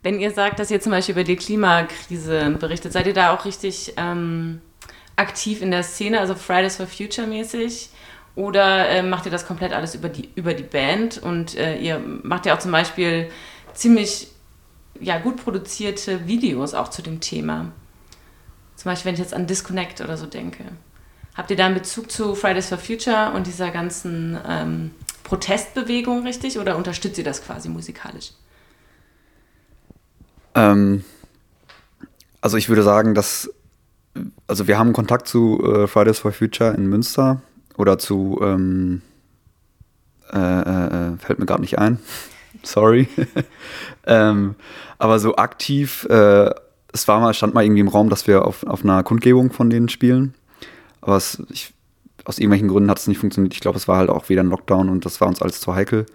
Wenn 0.04 0.20
ihr 0.20 0.32
sagt, 0.32 0.58
dass 0.58 0.70
ihr 0.70 0.82
zum 0.82 0.92
Beispiel 0.92 1.14
über 1.14 1.24
die 1.24 1.34
Klimakrise 1.34 2.50
berichtet, 2.60 2.92
seid 2.92 3.06
ihr 3.06 3.14
da 3.14 3.34
auch 3.34 3.46
richtig 3.46 3.94
ähm, 3.96 4.60
aktiv 5.16 5.62
in 5.62 5.70
der 5.70 5.82
Szene, 5.82 6.20
also 6.20 6.34
Fridays 6.34 6.76
for 6.76 6.86
Future 6.86 7.26
mäßig? 7.26 7.88
Oder 8.36 8.90
äh, 8.90 9.02
macht 9.02 9.24
ihr 9.24 9.32
das 9.32 9.46
komplett 9.46 9.72
alles 9.72 9.94
über 9.94 10.10
die, 10.10 10.28
über 10.34 10.52
die 10.52 10.62
Band? 10.62 11.22
Und 11.22 11.56
äh, 11.56 11.78
ihr 11.78 12.02
macht 12.22 12.44
ja 12.44 12.54
auch 12.54 12.58
zum 12.58 12.70
Beispiel 12.70 13.30
ziemlich 13.72 14.28
ja, 15.00 15.18
gut 15.18 15.42
produzierte 15.42 16.26
Videos 16.26 16.74
auch 16.74 16.88
zu 16.88 17.00
dem 17.00 17.20
Thema. 17.20 17.72
Zum 18.76 18.90
Beispiel, 18.90 19.06
wenn 19.06 19.14
ich 19.14 19.20
jetzt 19.20 19.32
an 19.32 19.46
Disconnect 19.46 20.02
oder 20.02 20.18
so 20.18 20.26
denke. 20.26 20.64
Habt 21.34 21.50
ihr 21.50 21.56
da 21.56 21.64
einen 21.64 21.76
Bezug 21.76 22.10
zu 22.10 22.34
Fridays 22.34 22.68
for 22.68 22.76
Future 22.76 23.32
und 23.34 23.46
dieser 23.46 23.70
ganzen 23.70 24.38
ähm, 24.46 24.90
Protestbewegung 25.22 26.24
richtig 26.24 26.58
oder 26.58 26.76
unterstützt 26.76 27.16
ihr 27.16 27.24
das 27.24 27.42
quasi 27.42 27.70
musikalisch? 27.70 28.32
Ähm, 30.54 31.04
also 32.40 32.56
ich 32.56 32.68
würde 32.68 32.82
sagen, 32.82 33.14
dass, 33.14 33.50
also 34.46 34.68
wir 34.68 34.78
haben 34.78 34.92
Kontakt 34.92 35.28
zu 35.28 35.62
äh, 35.64 35.86
Fridays 35.86 36.18
for 36.18 36.32
Future 36.32 36.74
in 36.74 36.86
Münster 36.86 37.40
oder 37.76 37.98
zu, 37.98 38.38
ähm, 38.42 39.02
äh, 40.32 40.38
äh, 40.38 41.16
fällt 41.18 41.38
mir 41.38 41.46
gerade 41.46 41.62
nicht 41.62 41.78
ein, 41.78 41.98
sorry. 42.62 43.08
ähm, 44.06 44.54
aber 44.98 45.18
so 45.18 45.36
aktiv, 45.36 46.06
äh, 46.10 46.50
es 46.92 47.08
war 47.08 47.20
mal, 47.20 47.34
stand 47.34 47.54
mal 47.54 47.64
irgendwie 47.64 47.80
im 47.80 47.88
Raum, 47.88 48.08
dass 48.08 48.26
wir 48.26 48.44
auf, 48.44 48.64
auf 48.64 48.84
einer 48.84 49.02
Kundgebung 49.02 49.50
von 49.50 49.68
denen 49.68 49.88
spielen. 49.88 50.34
Aber 51.00 51.16
es, 51.16 51.42
ich, 51.50 51.74
aus 52.24 52.38
irgendwelchen 52.38 52.68
Gründen 52.68 52.90
hat 52.90 52.98
es 52.98 53.08
nicht 53.08 53.18
funktioniert. 53.18 53.52
Ich 53.52 53.60
glaube, 53.60 53.76
es 53.76 53.88
war 53.88 53.98
halt 53.98 54.10
auch 54.10 54.28
wieder 54.28 54.42
ein 54.42 54.48
Lockdown 54.48 54.88
und 54.88 55.04
das 55.04 55.20
war 55.20 55.28
uns 55.28 55.42
alles 55.42 55.60
zu 55.60 55.74
heikel. 55.74 56.06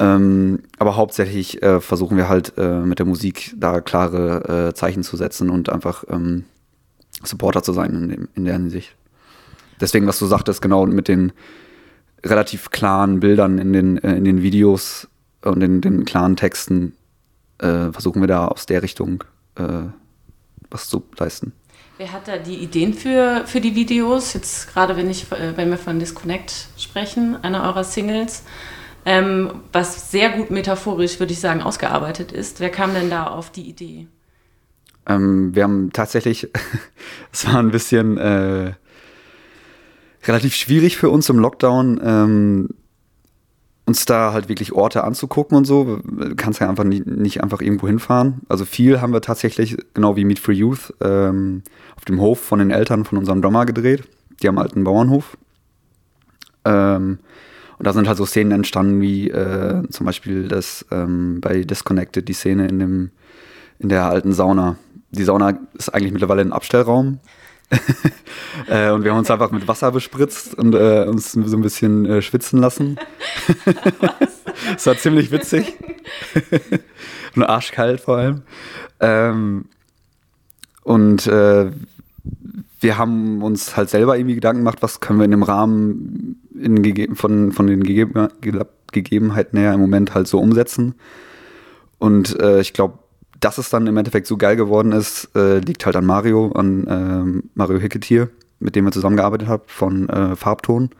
Ähm, 0.00 0.60
aber 0.78 0.96
hauptsächlich 0.96 1.62
äh, 1.62 1.78
versuchen 1.82 2.16
wir 2.16 2.26
halt 2.26 2.54
äh, 2.56 2.80
mit 2.80 2.98
der 2.98 3.06
Musik 3.06 3.54
da 3.58 3.82
klare 3.82 4.68
äh, 4.68 4.74
Zeichen 4.74 5.02
zu 5.02 5.18
setzen 5.18 5.50
und 5.50 5.68
einfach 5.68 6.04
ähm, 6.08 6.46
Supporter 7.22 7.62
zu 7.62 7.74
sein 7.74 7.94
in, 7.94 8.08
dem, 8.08 8.28
in 8.34 8.44
der 8.46 8.54
Hinsicht. 8.54 8.96
Deswegen, 9.78 10.06
was 10.06 10.18
du 10.18 10.24
sagtest, 10.24 10.62
genau 10.62 10.86
mit 10.86 11.06
den 11.06 11.32
relativ 12.24 12.70
klaren 12.70 13.20
Bildern 13.20 13.58
in 13.58 13.74
den, 13.74 13.98
äh, 13.98 14.16
in 14.16 14.24
den 14.24 14.42
Videos 14.42 15.06
und 15.42 15.62
in 15.62 15.82
den 15.82 16.06
klaren 16.06 16.34
Texten 16.34 16.94
äh, 17.58 17.92
versuchen 17.92 18.22
wir 18.22 18.28
da 18.28 18.48
aus 18.48 18.64
der 18.64 18.82
Richtung 18.82 19.22
äh, 19.56 19.82
was 20.70 20.88
zu 20.88 21.02
leisten. 21.18 21.52
Wer 21.98 22.12
hat 22.12 22.26
da 22.26 22.38
die 22.38 22.56
Ideen 22.56 22.94
für, 22.94 23.42
für 23.44 23.60
die 23.60 23.74
Videos? 23.74 24.32
Jetzt 24.32 24.72
gerade, 24.72 24.96
wenn, 24.96 25.10
ich, 25.10 25.26
wenn 25.30 25.68
wir 25.68 25.76
von 25.76 25.98
Disconnect 25.98 26.68
sprechen, 26.78 27.36
einer 27.42 27.64
eurer 27.64 27.84
Singles. 27.84 28.44
Ähm, 29.04 29.50
was 29.72 30.10
sehr 30.10 30.30
gut 30.30 30.50
metaphorisch, 30.50 31.18
würde 31.18 31.32
ich 31.32 31.40
sagen, 31.40 31.62
ausgearbeitet 31.62 32.32
ist. 32.32 32.60
Wer 32.60 32.70
kam 32.70 32.94
denn 32.94 33.10
da 33.10 33.26
auf 33.26 33.50
die 33.50 33.68
Idee? 33.68 34.06
Ähm, 35.06 35.54
wir 35.54 35.64
haben 35.64 35.92
tatsächlich, 35.92 36.48
es 37.32 37.46
war 37.46 37.58
ein 37.58 37.70
bisschen 37.70 38.18
äh, 38.18 38.72
relativ 40.26 40.54
schwierig 40.54 40.96
für 40.96 41.08
uns 41.08 41.28
im 41.28 41.38
Lockdown, 41.38 42.00
ähm, 42.02 42.68
uns 43.86 44.04
da 44.04 44.32
halt 44.32 44.48
wirklich 44.48 44.72
Orte 44.72 45.02
anzugucken 45.02 45.56
und 45.56 45.64
so. 45.64 46.00
Du 46.04 46.36
kannst 46.36 46.60
ja 46.60 46.68
einfach 46.68 46.84
nie, 46.84 47.02
nicht 47.04 47.42
einfach 47.42 47.60
irgendwo 47.60 47.88
hinfahren. 47.88 48.42
Also 48.48 48.64
viel 48.64 49.00
haben 49.00 49.12
wir 49.12 49.20
tatsächlich, 49.20 49.76
genau 49.94 50.14
wie 50.14 50.24
Meet 50.24 50.38
for 50.38 50.54
Youth, 50.54 50.94
ähm, 51.00 51.62
auf 51.96 52.04
dem 52.04 52.20
Hof 52.20 52.38
von 52.38 52.60
den 52.60 52.70
Eltern 52.70 53.04
von 53.04 53.18
unserem 53.18 53.42
Drummer 53.42 53.66
gedreht. 53.66 54.04
Die 54.42 54.48
halt 54.48 54.74
einen 54.74 54.84
Bauernhof. 54.84 55.36
Ähm, 56.64 57.18
und 57.80 57.86
da 57.86 57.94
sind 57.94 58.08
halt 58.08 58.18
so 58.18 58.26
Szenen 58.26 58.52
entstanden, 58.52 59.00
wie 59.00 59.30
äh, 59.30 59.88
zum 59.88 60.04
Beispiel 60.04 60.48
das 60.48 60.84
ähm, 60.90 61.40
bei 61.40 61.62
Disconnected, 61.62 62.28
die 62.28 62.34
Szene 62.34 62.68
in 62.68 62.78
dem 62.78 63.10
in 63.78 63.88
der 63.88 64.04
alten 64.04 64.34
Sauna. 64.34 64.76
Die 65.12 65.24
Sauna 65.24 65.58
ist 65.72 65.88
eigentlich 65.88 66.12
mittlerweile 66.12 66.42
ein 66.42 66.52
Abstellraum. 66.52 67.20
äh, 68.68 68.90
und 68.90 69.02
wir 69.02 69.12
haben 69.12 69.20
uns 69.20 69.30
einfach 69.30 69.50
mit 69.50 69.66
Wasser 69.66 69.92
bespritzt 69.92 70.54
und 70.56 70.74
äh, 70.74 71.06
uns 71.08 71.32
so 71.32 71.56
ein 71.56 71.62
bisschen 71.62 72.04
äh, 72.04 72.20
schwitzen 72.20 72.60
lassen. 72.60 72.98
das 74.74 74.86
war 74.86 74.98
ziemlich 74.98 75.30
witzig. 75.30 75.78
und 77.34 77.44
arschkalt 77.44 78.02
vor 78.02 78.18
allem. 78.18 78.42
Ähm, 79.00 79.64
und 80.82 81.26
äh, 81.28 81.70
wir 82.80 82.98
haben 82.98 83.42
uns 83.42 83.74
halt 83.74 83.88
selber 83.88 84.18
irgendwie 84.18 84.34
Gedanken 84.34 84.60
gemacht, 84.60 84.82
was 84.82 85.00
können 85.00 85.18
wir 85.18 85.24
in 85.24 85.30
dem 85.30 85.42
Rahmen 85.42 86.39
in 86.60 87.16
von, 87.16 87.52
von 87.52 87.66
den 87.66 87.82
Gegeben 87.82 88.28
Ge- 88.40 88.64
Gegebenheiten 88.92 89.58
her 89.58 89.74
im 89.74 89.80
Moment 89.80 90.14
halt 90.14 90.28
so 90.28 90.38
umsetzen. 90.38 90.94
Und 91.98 92.38
äh, 92.40 92.60
ich 92.60 92.72
glaube, 92.72 92.98
dass 93.40 93.58
es 93.58 93.70
dann 93.70 93.86
im 93.86 93.96
Endeffekt 93.96 94.26
so 94.26 94.36
geil 94.36 94.56
geworden 94.56 94.92
ist, 94.92 95.30
äh, 95.34 95.58
liegt 95.58 95.86
halt 95.86 95.96
an 95.96 96.04
Mario, 96.06 96.52
an 96.52 96.86
ähm, 96.88 97.50
Mario 97.54 97.78
Hicketier, 97.78 98.28
mit 98.58 98.76
dem 98.76 98.84
wir 98.84 98.92
zusammengearbeitet 98.92 99.48
haben, 99.48 99.62
von 99.66 100.08
äh, 100.08 100.36
Farbton. 100.36 100.90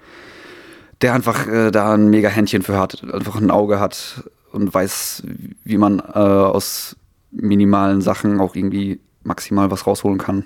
Der 1.02 1.14
einfach 1.14 1.46
äh, 1.46 1.70
da 1.70 1.94
ein 1.94 2.10
mega 2.10 2.28
Händchen 2.28 2.62
für 2.62 2.78
hat, 2.78 3.02
einfach 3.12 3.36
ein 3.36 3.50
Auge 3.50 3.80
hat 3.80 4.24
und 4.52 4.72
weiß, 4.72 5.22
wie 5.64 5.78
man 5.78 5.98
äh, 6.00 6.18
aus 6.18 6.96
minimalen 7.30 8.00
Sachen 8.00 8.40
auch 8.40 8.54
irgendwie 8.54 9.00
maximal 9.22 9.70
was 9.70 9.86
rausholen 9.86 10.18
kann. 10.18 10.44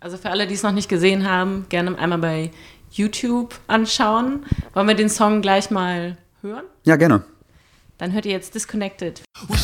Also 0.00 0.16
für 0.18 0.28
alle, 0.28 0.46
die 0.46 0.54
es 0.54 0.62
noch 0.62 0.72
nicht 0.72 0.88
gesehen 0.88 1.30
haben, 1.30 1.64
gerne 1.70 1.98
einmal 1.98 2.18
bei 2.18 2.50
YouTube 2.96 3.54
anschauen. 3.66 4.44
Wollen 4.72 4.88
wir 4.88 4.94
den 4.94 5.08
Song 5.08 5.42
gleich 5.42 5.70
mal 5.70 6.16
hören? 6.42 6.64
Ja, 6.84 6.96
gerne. 6.96 7.24
Dann 7.98 8.12
hört 8.12 8.26
ihr 8.26 8.32
jetzt 8.32 8.54
Disconnected. 8.54 9.22
We 9.48 9.56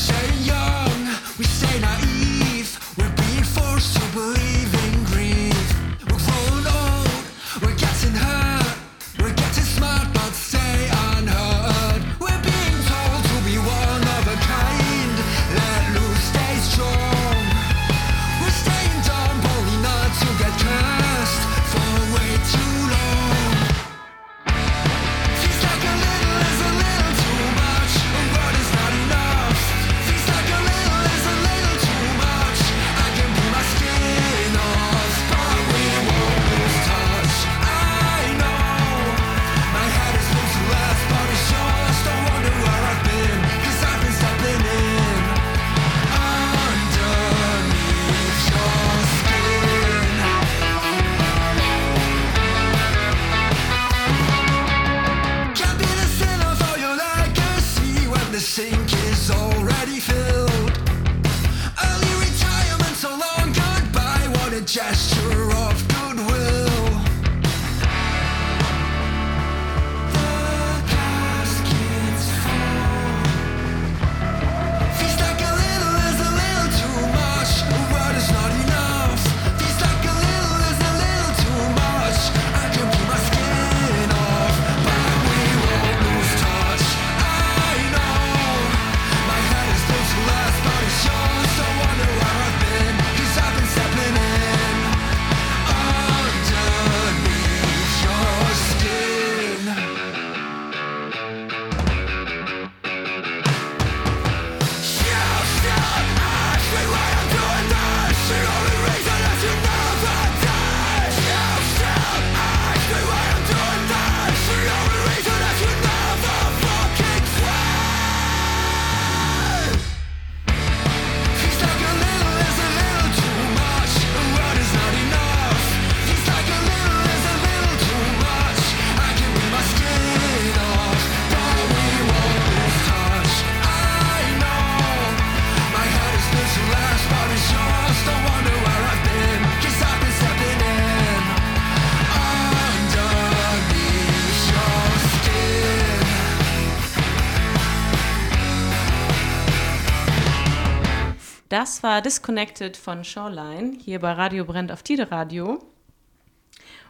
Das 151.50 151.82
war 151.82 152.00
Disconnected 152.00 152.76
von 152.76 153.02
Shoreline, 153.02 153.72
hier 153.76 153.98
bei 153.98 154.12
Radio 154.12 154.44
Brennt 154.44 154.70
auf 154.70 154.84
Tide 154.84 155.10
Radio. 155.10 155.58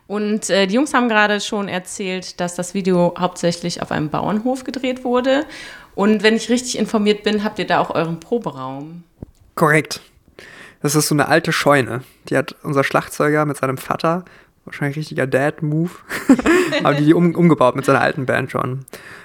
Und 0.06 0.50
äh, 0.50 0.66
die 0.66 0.74
Jungs 0.74 0.92
haben 0.92 1.08
gerade 1.08 1.40
schon 1.40 1.66
erzählt, 1.66 2.38
dass 2.40 2.56
das 2.56 2.74
Video 2.74 3.14
hauptsächlich 3.18 3.80
auf 3.80 3.90
einem 3.90 4.10
Bauernhof 4.10 4.64
gedreht 4.64 5.02
wurde. 5.02 5.46
Und 5.94 6.22
wenn 6.22 6.36
ich 6.36 6.50
richtig 6.50 6.76
informiert 6.78 7.22
bin, 7.22 7.42
habt 7.42 7.58
ihr 7.58 7.66
da 7.66 7.78
auch 7.78 7.88
euren 7.88 8.20
Proberaum. 8.20 9.02
Korrekt. 9.54 10.02
Das 10.82 10.94
ist 10.94 11.08
so 11.08 11.14
eine 11.14 11.28
alte 11.28 11.52
Scheune. 11.52 12.04
Die 12.28 12.36
hat 12.36 12.54
unser 12.62 12.84
Schlagzeuger 12.84 13.46
mit 13.46 13.56
seinem 13.56 13.78
Vater, 13.78 14.26
wahrscheinlich 14.66 14.98
richtiger 14.98 15.26
Dad-Move, 15.26 15.92
haben 16.84 16.98
die 16.98 17.14
um, 17.14 17.34
umgebaut 17.34 17.76
mit 17.76 17.86
seiner 17.86 18.02
alten 18.02 18.26
Band 18.26 18.50
schon. 18.50 18.84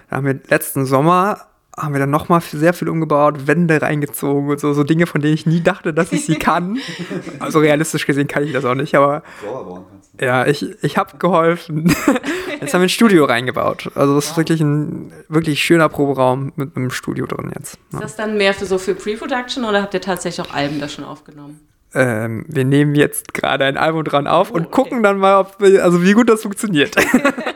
Da 0.09 0.15
haben 0.15 0.27
wir 0.27 0.39
letzten 0.47 0.85
Sommer 0.85 1.45
haben 1.77 1.93
wir 1.93 1.99
dann 1.99 2.09
nochmal 2.09 2.41
sehr 2.41 2.73
viel 2.73 2.87
umgebaut, 2.89 3.47
Wände 3.47 3.81
reingezogen 3.81 4.49
und 4.49 4.59
so, 4.59 4.73
so 4.73 4.83
Dinge, 4.83 5.07
von 5.07 5.21
denen 5.21 5.33
ich 5.33 5.45
nie 5.45 5.61
dachte, 5.61 5.93
dass 5.93 6.11
ich 6.11 6.25
sie 6.25 6.35
kann. 6.35 6.77
Also 7.39 7.59
realistisch 7.59 8.05
gesehen 8.05 8.27
kann 8.27 8.43
ich 8.43 8.53
das 8.53 8.65
auch 8.65 8.75
nicht, 8.75 8.95
aber 8.95 9.21
ja, 10.19 10.45
ich, 10.47 10.65
ich 10.83 10.97
habe 10.97 11.17
geholfen. 11.17 11.93
Jetzt 12.61 12.73
haben 12.73 12.81
wir 12.81 12.85
ein 12.85 12.89
Studio 12.89 13.25
reingebaut. 13.25 13.91
Also 13.95 14.15
das 14.15 14.27
ist 14.31 14.37
wirklich 14.37 14.61
ein 14.61 15.11
wirklich 15.27 15.61
schöner 15.61 15.89
Proberaum 15.89 16.53
mit 16.55 16.75
einem 16.77 16.89
Studio 16.91 17.25
drin 17.25 17.51
jetzt. 17.55 17.73
Ist 17.73 17.79
Ja. 17.93 17.99
das 17.99 18.15
dann 18.15 18.37
mehr 18.37 18.53
für 18.53 18.65
so 18.65 18.77
für 18.77 18.95
Pre-Production 18.95 19.65
oder 19.65 19.81
habt 19.81 19.93
ihr 19.93 20.01
tatsächlich 20.01 20.47
auch 20.47 20.53
Alben 20.53 20.79
da 20.79 20.87
schon 20.87 21.03
aufgenommen? 21.03 21.59
Ähm, 21.93 22.45
wir 22.47 22.65
nehmen 22.65 22.95
jetzt 22.95 23.33
gerade 23.33 23.65
ein 23.65 23.77
Album 23.77 24.03
dran 24.03 24.27
auf 24.27 24.51
und 24.51 24.67
okay. 24.67 24.71
gucken 24.71 25.03
dann 25.03 25.17
mal, 25.17 25.39
ob 25.41 25.59
wir, 25.59 25.83
also 25.83 26.03
wie 26.03 26.13
gut 26.13 26.29
das 26.29 26.41
funktioniert. 26.41 26.95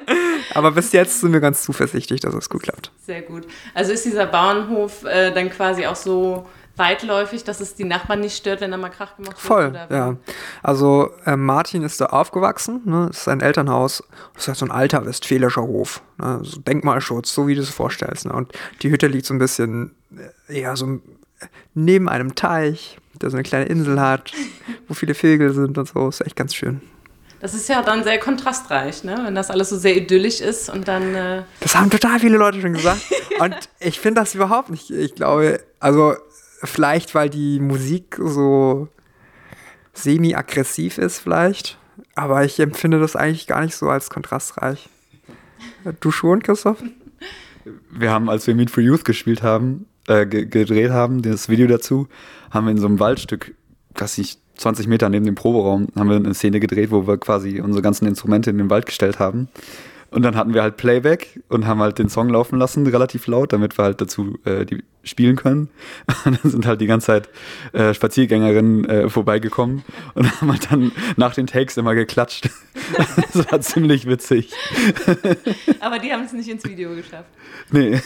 Aber 0.53 0.71
bis 0.71 0.91
jetzt 0.91 1.21
sind 1.21 1.33
wir 1.33 1.39
ganz 1.39 1.63
zuversichtlich, 1.63 2.21
dass 2.21 2.33
es 2.33 2.49
gut 2.49 2.63
klappt. 2.63 2.91
Sehr 3.05 3.21
gut. 3.21 3.45
Also 3.73 3.91
ist 3.91 4.05
dieser 4.05 4.25
Bauernhof 4.25 5.03
äh, 5.05 5.31
dann 5.31 5.49
quasi 5.49 5.85
auch 5.85 5.95
so 5.95 6.47
weitläufig, 6.79 7.43
dass 7.43 7.59
es 7.59 7.75
die 7.75 7.83
Nachbarn 7.83 8.21
nicht 8.21 8.37
stört, 8.37 8.61
wenn 8.61 8.71
da 8.71 8.77
mal 8.77 8.89
Krach 8.89 9.17
gemacht 9.17 9.35
wird? 9.35 9.39
Voll, 9.39 9.73
ja. 9.89 10.15
Also 10.63 11.11
äh, 11.25 11.35
Martin 11.35 11.83
ist 11.83 12.01
da 12.01 12.07
aufgewachsen, 12.07 12.81
ne? 12.85 13.07
das 13.09 13.17
ist 13.17 13.23
sein 13.25 13.41
Elternhaus. 13.41 14.01
Das 14.33 14.43
ist 14.43 14.47
halt 14.47 14.57
so 14.57 14.65
ein 14.65 14.71
alter 14.71 15.05
westfälischer 15.05 15.61
Hof, 15.61 16.01
ne? 16.17 16.39
so 16.41 16.59
Denkmalschutz, 16.61 17.33
so 17.33 17.47
wie 17.47 17.55
du 17.55 17.61
es 17.61 17.69
vorstellst. 17.69 18.25
Ne? 18.25 18.33
Und 18.33 18.53
die 18.81 18.89
Hütte 18.89 19.07
liegt 19.07 19.25
so 19.25 19.33
ein 19.33 19.39
bisschen, 19.39 19.93
äh, 20.47 20.61
ja, 20.61 20.75
so 20.75 20.99
neben 21.73 22.09
einem 22.09 22.33
Teich, 22.35 22.97
der 23.21 23.29
so 23.29 23.37
eine 23.37 23.43
kleine 23.43 23.65
Insel 23.65 23.99
hat, 23.99 24.31
wo 24.87 24.93
viele 24.93 25.13
Vögel 25.13 25.53
sind 25.53 25.77
und 25.77 25.87
so. 25.87 26.07
Ist 26.07 26.21
echt 26.21 26.35
ganz 26.35 26.55
schön. 26.55 26.81
Das 27.39 27.53
ist 27.53 27.69
ja 27.69 27.81
dann 27.81 28.03
sehr 28.03 28.19
kontrastreich, 28.19 29.03
ne? 29.03 29.17
wenn 29.23 29.33
das 29.33 29.49
alles 29.49 29.69
so 29.69 29.77
sehr 29.77 29.95
idyllisch 29.95 30.41
ist 30.41 30.69
und 30.69 30.87
dann. 30.87 31.15
Äh, 31.15 31.43
Das 31.61 31.75
haben 31.75 31.89
total 31.89 32.19
viele 32.19 32.37
Leute 32.37 32.59
schon 32.61 32.73
gesagt. 32.73 33.01
Und 33.39 33.55
ich 33.79 34.01
finde 34.01 34.19
das 34.19 34.35
überhaupt 34.35 34.69
nicht. 34.69 34.89
Ich 34.89 35.15
glaube, 35.15 35.61
also 35.79 36.13
vielleicht, 36.61 37.15
weil 37.15 37.29
die 37.29 37.61
Musik 37.61 38.17
so 38.21 38.89
semi-aggressiv 39.93 40.97
ist, 40.97 41.19
vielleicht. 41.19 41.77
Aber 42.15 42.43
ich 42.43 42.59
empfinde 42.59 42.99
das 42.99 43.15
eigentlich 43.15 43.47
gar 43.47 43.61
nicht 43.61 43.75
so 43.75 43.89
als 43.89 44.09
kontrastreich. 44.09 44.89
Du 46.01 46.11
schon, 46.11 46.43
Christoph? 46.43 46.83
Wir 47.91 48.11
haben, 48.11 48.29
als 48.29 48.45
wir 48.45 48.55
Meet 48.55 48.71
for 48.71 48.83
Youth 48.83 49.05
gespielt 49.05 49.41
haben, 49.41 49.85
äh, 50.07 50.25
ge 50.25 50.45
gedreht 50.45 50.91
haben, 50.91 51.21
das 51.21 51.47
Video 51.47 51.67
dazu, 51.67 52.09
haben 52.51 52.65
wir 52.65 52.71
in 52.71 52.77
so 52.77 52.87
einem 52.87 52.99
Waldstück, 52.99 53.53
weiß 53.95 54.17
nicht, 54.17 54.39
20 54.59 54.87
Meter 54.87 55.09
neben 55.09 55.25
dem 55.25 55.35
Proberaum, 55.35 55.87
haben 55.95 56.09
wir 56.09 56.17
eine 56.17 56.33
Szene 56.33 56.59
gedreht, 56.59 56.91
wo 56.91 57.07
wir 57.07 57.17
quasi 57.17 57.61
unsere 57.61 57.81
ganzen 57.81 58.07
Instrumente 58.07 58.49
in 58.49 58.57
den 58.57 58.69
Wald 58.69 58.85
gestellt 58.85 59.19
haben. 59.19 59.47
Und 60.11 60.23
dann 60.23 60.35
hatten 60.35 60.53
wir 60.53 60.63
halt 60.63 60.77
Playback 60.77 61.39
und 61.49 61.67
haben 61.67 61.79
halt 61.81 61.99
den 61.99 62.09
Song 62.09 62.29
laufen 62.29 62.57
lassen, 62.57 62.87
relativ 62.87 63.27
laut, 63.27 63.53
damit 63.53 63.77
wir 63.77 63.85
halt 63.85 64.01
dazu 64.01 64.39
äh, 64.43 64.65
die 64.65 64.83
spielen 65.03 65.35
können. 65.35 65.69
Und 66.25 66.43
dann 66.43 66.51
sind 66.51 66.65
halt 66.65 66.81
die 66.81 66.87
ganze 66.87 67.07
Zeit 67.07 67.29
äh, 67.73 67.93
Spaziergängerinnen 67.93 68.85
äh, 68.85 69.09
vorbeigekommen 69.09 69.83
und 70.13 70.41
haben 70.41 70.51
halt 70.51 70.71
dann 70.71 70.91
nach 71.15 71.33
den 71.33 71.47
Takes 71.47 71.77
immer 71.77 71.95
geklatscht. 71.95 72.49
das 73.33 73.49
war 73.49 73.61
ziemlich 73.61 74.07
witzig. 74.07 74.51
aber 75.79 75.99
die 75.99 76.11
haben 76.11 76.23
es 76.25 76.33
nicht 76.33 76.49
ins 76.49 76.65
Video 76.65 76.93
geschafft. 76.95 77.29
Nee. 77.71 77.99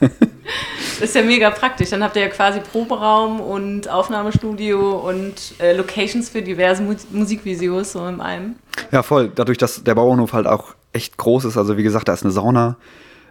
Das 0.00 1.08
ist 1.08 1.14
ja 1.14 1.22
mega 1.22 1.50
praktisch. 1.50 1.90
Dann 1.90 2.02
habt 2.02 2.16
ihr 2.16 2.22
ja 2.22 2.28
quasi 2.28 2.60
Proberaum 2.60 3.40
und 3.40 3.88
Aufnahmestudio 3.88 4.98
und 4.98 5.54
äh, 5.58 5.72
Locations 5.74 6.28
für 6.28 6.42
diverse 6.42 6.82
Mu 6.82 6.94
Musikvideos 7.10 7.92
so 7.92 8.06
in 8.06 8.20
einem. 8.20 8.56
Ja, 8.92 9.02
voll. 9.02 9.30
Dadurch, 9.34 9.58
dass 9.58 9.82
der 9.82 9.94
Bauernhof 9.94 10.32
halt 10.32 10.46
auch 10.46 10.74
echt 10.92 11.16
groß 11.16 11.44
ist. 11.46 11.56
Also 11.56 11.76
wie 11.76 11.82
gesagt, 11.82 12.08
da 12.08 12.12
ist 12.12 12.22
eine 12.22 12.32
Sauna. 12.32 12.76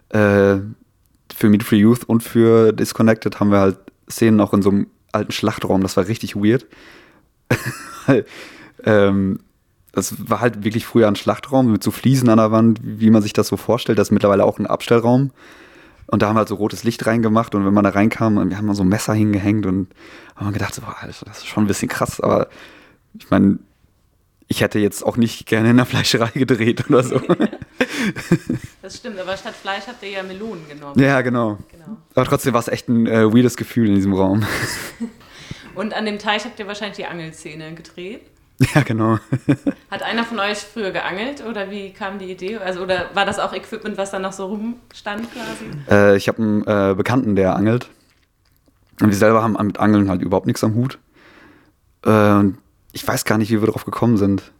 Äh, 0.09 0.57
für 1.35 1.49
Meet 1.49 1.63
Free 1.63 1.77
Youth 1.77 2.03
und 2.05 2.23
für 2.23 2.73
Disconnected 2.73 3.39
haben 3.39 3.51
wir 3.51 3.59
halt 3.59 3.77
Szenen 4.09 4.41
auch 4.41 4.53
in 4.53 4.63
so 4.63 4.71
einem 4.71 4.87
alten 5.11 5.31
Schlachtraum. 5.31 5.81
Das 5.81 5.97
war 5.97 6.07
richtig 6.07 6.35
weird. 6.35 6.65
Ähm, 8.85 9.39
das 9.91 10.29
war 10.29 10.39
halt 10.39 10.63
wirklich 10.63 10.85
früher 10.85 11.07
ein 11.07 11.15
Schlachtraum 11.15 11.71
mit 11.71 11.83
so 11.83 11.91
Fliesen 11.91 12.29
an 12.29 12.37
der 12.37 12.51
Wand, 12.51 12.79
wie 12.81 13.09
man 13.09 13.21
sich 13.21 13.33
das 13.33 13.47
so 13.47 13.57
vorstellt. 13.57 13.99
Das 13.99 14.07
ist 14.07 14.11
mittlerweile 14.11 14.45
auch 14.45 14.59
ein 14.59 14.67
Abstellraum. 14.67 15.31
Und 16.11 16.21
da 16.21 16.27
haben 16.27 16.35
wir 16.35 16.39
halt 16.39 16.49
so 16.49 16.55
rotes 16.55 16.83
Licht 16.83 17.05
reingemacht 17.05 17.53
und 17.53 17.65
wenn 17.65 17.73
man 17.73 17.83
da 17.83 17.91
reinkam, 17.91 18.49
wir 18.49 18.57
haben 18.57 18.65
mal 18.65 18.73
so 18.73 18.83
ein 18.83 18.89
Messer 18.89 19.13
hingehängt 19.13 19.65
und 19.65 19.89
haben 20.35 20.51
gedacht, 20.53 20.73
so, 20.73 20.81
boah, 20.81 20.95
das 21.05 21.21
ist 21.21 21.47
schon 21.47 21.65
ein 21.65 21.67
bisschen 21.67 21.87
krass, 21.87 22.19
aber 22.19 22.47
ich 23.13 23.29
meine, 23.29 23.59
ich 24.47 24.61
hätte 24.61 24.79
jetzt 24.79 25.05
auch 25.05 25.17
nicht 25.17 25.45
gerne 25.45 25.69
in 25.69 25.77
der 25.77 25.85
Fleischerei 25.85 26.31
gedreht 26.31 26.89
oder 26.89 27.03
so. 27.03 27.21
Das 28.81 28.95
stimmt, 28.95 29.19
aber 29.19 29.35
statt 29.35 29.53
Fleisch 29.55 29.83
habt 29.87 30.01
ihr 30.03 30.09
ja 30.09 30.23
Melonen 30.23 30.67
genommen. 30.67 30.99
ja, 30.99 31.21
genau. 31.21 31.57
Genau. 31.69 31.97
Aber 32.15 32.25
trotzdem 32.25 32.53
war 32.53 32.61
es 32.61 32.69
echt 32.69 32.87
ein 32.87 33.05
äh, 33.05 33.31
weirdes 33.31 33.57
Gefühl 33.57 33.89
in 33.89 33.95
diesem 33.95 34.13
Raum. 34.13 34.45
Und 35.75 35.93
an 35.93 36.05
dem 36.05 36.17
Teich 36.17 36.45
habt 36.45 36.59
ihr 36.59 36.65
wahrscheinlich 36.65 36.95
die 36.95 37.05
Angelszene 37.05 37.73
gedreht. 37.73 38.21
ja, 38.75 38.81
genau. 38.81 39.19
Hat 39.89 40.03
einer 40.03 40.25
von 40.25 40.39
euch 40.39 40.57
früher 40.57 40.91
geangelt 40.91 41.43
oder 41.45 41.71
wie 41.71 41.91
kam 41.91 42.19
die 42.19 42.29
Idee? 42.29 42.57
Also, 42.57 42.81
oder 42.81 43.09
war 43.13 43.25
das 43.25 43.39
auch 43.39 43.53
Equipment, 43.53 43.97
was 43.97 44.11
da 44.11 44.19
noch 44.19 44.33
so 44.33 44.47
rumstand 44.47 45.27
quasi? 45.31 45.65
Äh, 45.89 46.17
ich 46.17 46.27
habe 46.27 46.41
einen 46.41 46.63
äh, 46.63 46.93
Bekannten, 46.93 47.35
der 47.35 47.55
angelt. 47.55 47.89
Und 49.01 49.09
wir 49.09 49.15
selber 49.15 49.41
haben 49.43 49.55
mit 49.65 49.79
Angeln 49.79 50.09
halt 50.09 50.21
überhaupt 50.21 50.45
nichts 50.45 50.63
am 50.63 50.75
Hut. 50.75 50.99
Äh, 52.05 52.09
und 52.09 52.57
ich 52.91 53.07
weiß 53.07 53.23
gar 53.23 53.37
nicht, 53.37 53.49
wie 53.49 53.61
wir 53.61 53.67
drauf 53.67 53.85
gekommen 53.85 54.17
sind. 54.17 54.51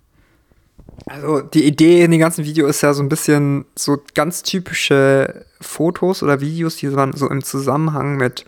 Also 1.05 1.41
die 1.41 1.65
Idee 1.65 2.03
in 2.03 2.11
dem 2.11 2.19
ganzen 2.19 2.45
Video 2.45 2.67
ist 2.67 2.81
ja 2.81 2.93
so 2.93 3.03
ein 3.03 3.09
bisschen 3.09 3.65
so 3.75 4.01
ganz 4.15 4.43
typische 4.43 5.45
Fotos 5.59 6.23
oder 6.23 6.39
Videos, 6.39 6.77
die 6.77 6.87
man 6.87 7.13
so 7.13 7.29
im 7.29 7.43
Zusammenhang 7.43 8.15
mit 8.15 8.45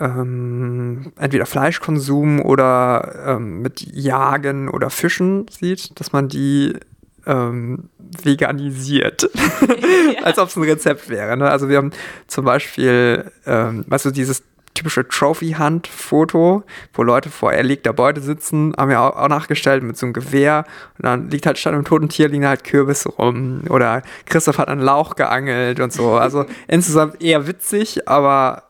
ähm, 0.00 1.12
entweder 1.18 1.46
Fleischkonsum 1.46 2.40
oder 2.40 3.36
ähm, 3.36 3.62
mit 3.62 3.80
Jagen 3.80 4.68
oder 4.68 4.90
Fischen 4.90 5.46
sieht, 5.48 5.98
dass 6.00 6.12
man 6.12 6.28
die 6.28 6.74
ähm, 7.26 7.88
veganisiert. 8.22 9.30
Als 10.22 10.38
ob 10.38 10.48
es 10.48 10.56
ein 10.56 10.62
Rezept 10.62 11.08
wäre. 11.08 11.36
Ne? 11.36 11.48
Also 11.48 11.68
wir 11.68 11.76
haben 11.76 11.92
zum 12.26 12.44
Beispiel, 12.44 13.30
ähm, 13.46 13.84
weißt 13.88 14.06
du, 14.06 14.10
dieses 14.10 14.42
typische 14.74 15.06
Trophy-Hunt-Foto, 15.06 16.64
wo 16.92 17.02
Leute 17.02 17.30
vor 17.30 17.52
erlegter 17.52 17.92
Beute 17.92 18.20
sitzen, 18.20 18.74
haben 18.76 18.90
wir 18.90 19.00
auch, 19.00 19.16
auch 19.16 19.28
nachgestellt 19.28 19.84
mit 19.84 19.96
so 19.96 20.06
einem 20.06 20.12
Gewehr 20.12 20.64
und 20.98 21.04
dann 21.04 21.30
liegt 21.30 21.46
halt 21.46 21.58
statt 21.58 21.74
einem 21.74 21.84
toten 21.84 22.08
Tier 22.08 22.28
liegen 22.28 22.46
halt 22.46 22.64
Kürbisse 22.64 23.08
rum 23.10 23.62
oder 23.70 24.02
Christoph 24.26 24.58
hat 24.58 24.68
einen 24.68 24.80
Lauch 24.80 25.14
geangelt 25.14 25.78
und 25.78 25.92
so. 25.92 26.14
Also 26.14 26.44
insgesamt 26.66 27.22
eher 27.22 27.46
witzig, 27.46 28.08
aber 28.08 28.64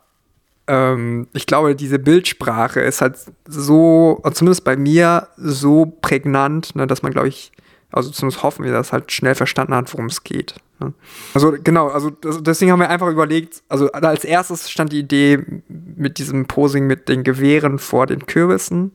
ähm, 0.66 1.28
ich 1.32 1.46
glaube, 1.46 1.74
diese 1.74 1.98
Bildsprache 1.98 2.80
ist 2.80 3.00
halt 3.00 3.16
so, 3.46 4.22
zumindest 4.32 4.64
bei 4.64 4.76
mir, 4.76 5.28
so 5.36 5.86
prägnant, 6.00 6.74
ne, 6.74 6.86
dass 6.86 7.02
man, 7.02 7.12
glaube 7.12 7.28
ich, 7.28 7.52
also 7.92 8.10
zumindest 8.10 8.42
hoffen 8.42 8.64
wir, 8.64 8.72
dass 8.72 8.92
halt 8.92 9.12
schnell 9.12 9.34
verstanden 9.34 9.74
hat, 9.74 9.92
worum 9.92 10.06
es 10.06 10.24
geht. 10.24 10.56
Ne? 10.80 10.92
Also 11.32 11.54
genau, 11.62 11.88
also 11.88 12.10
das, 12.10 12.42
deswegen 12.42 12.72
haben 12.72 12.80
wir 12.80 12.90
einfach 12.90 13.08
überlegt, 13.08 13.62
also 13.68 13.90
als 13.92 14.24
erstes 14.24 14.68
stand 14.68 14.92
die 14.92 14.98
Idee 14.98 15.38
mit 15.68 16.18
diesem 16.18 16.46
Posing 16.46 16.86
mit 16.86 17.08
den 17.08 17.22
Gewehren 17.22 17.78
vor 17.78 18.06
den 18.06 18.26
Kürbissen. 18.26 18.92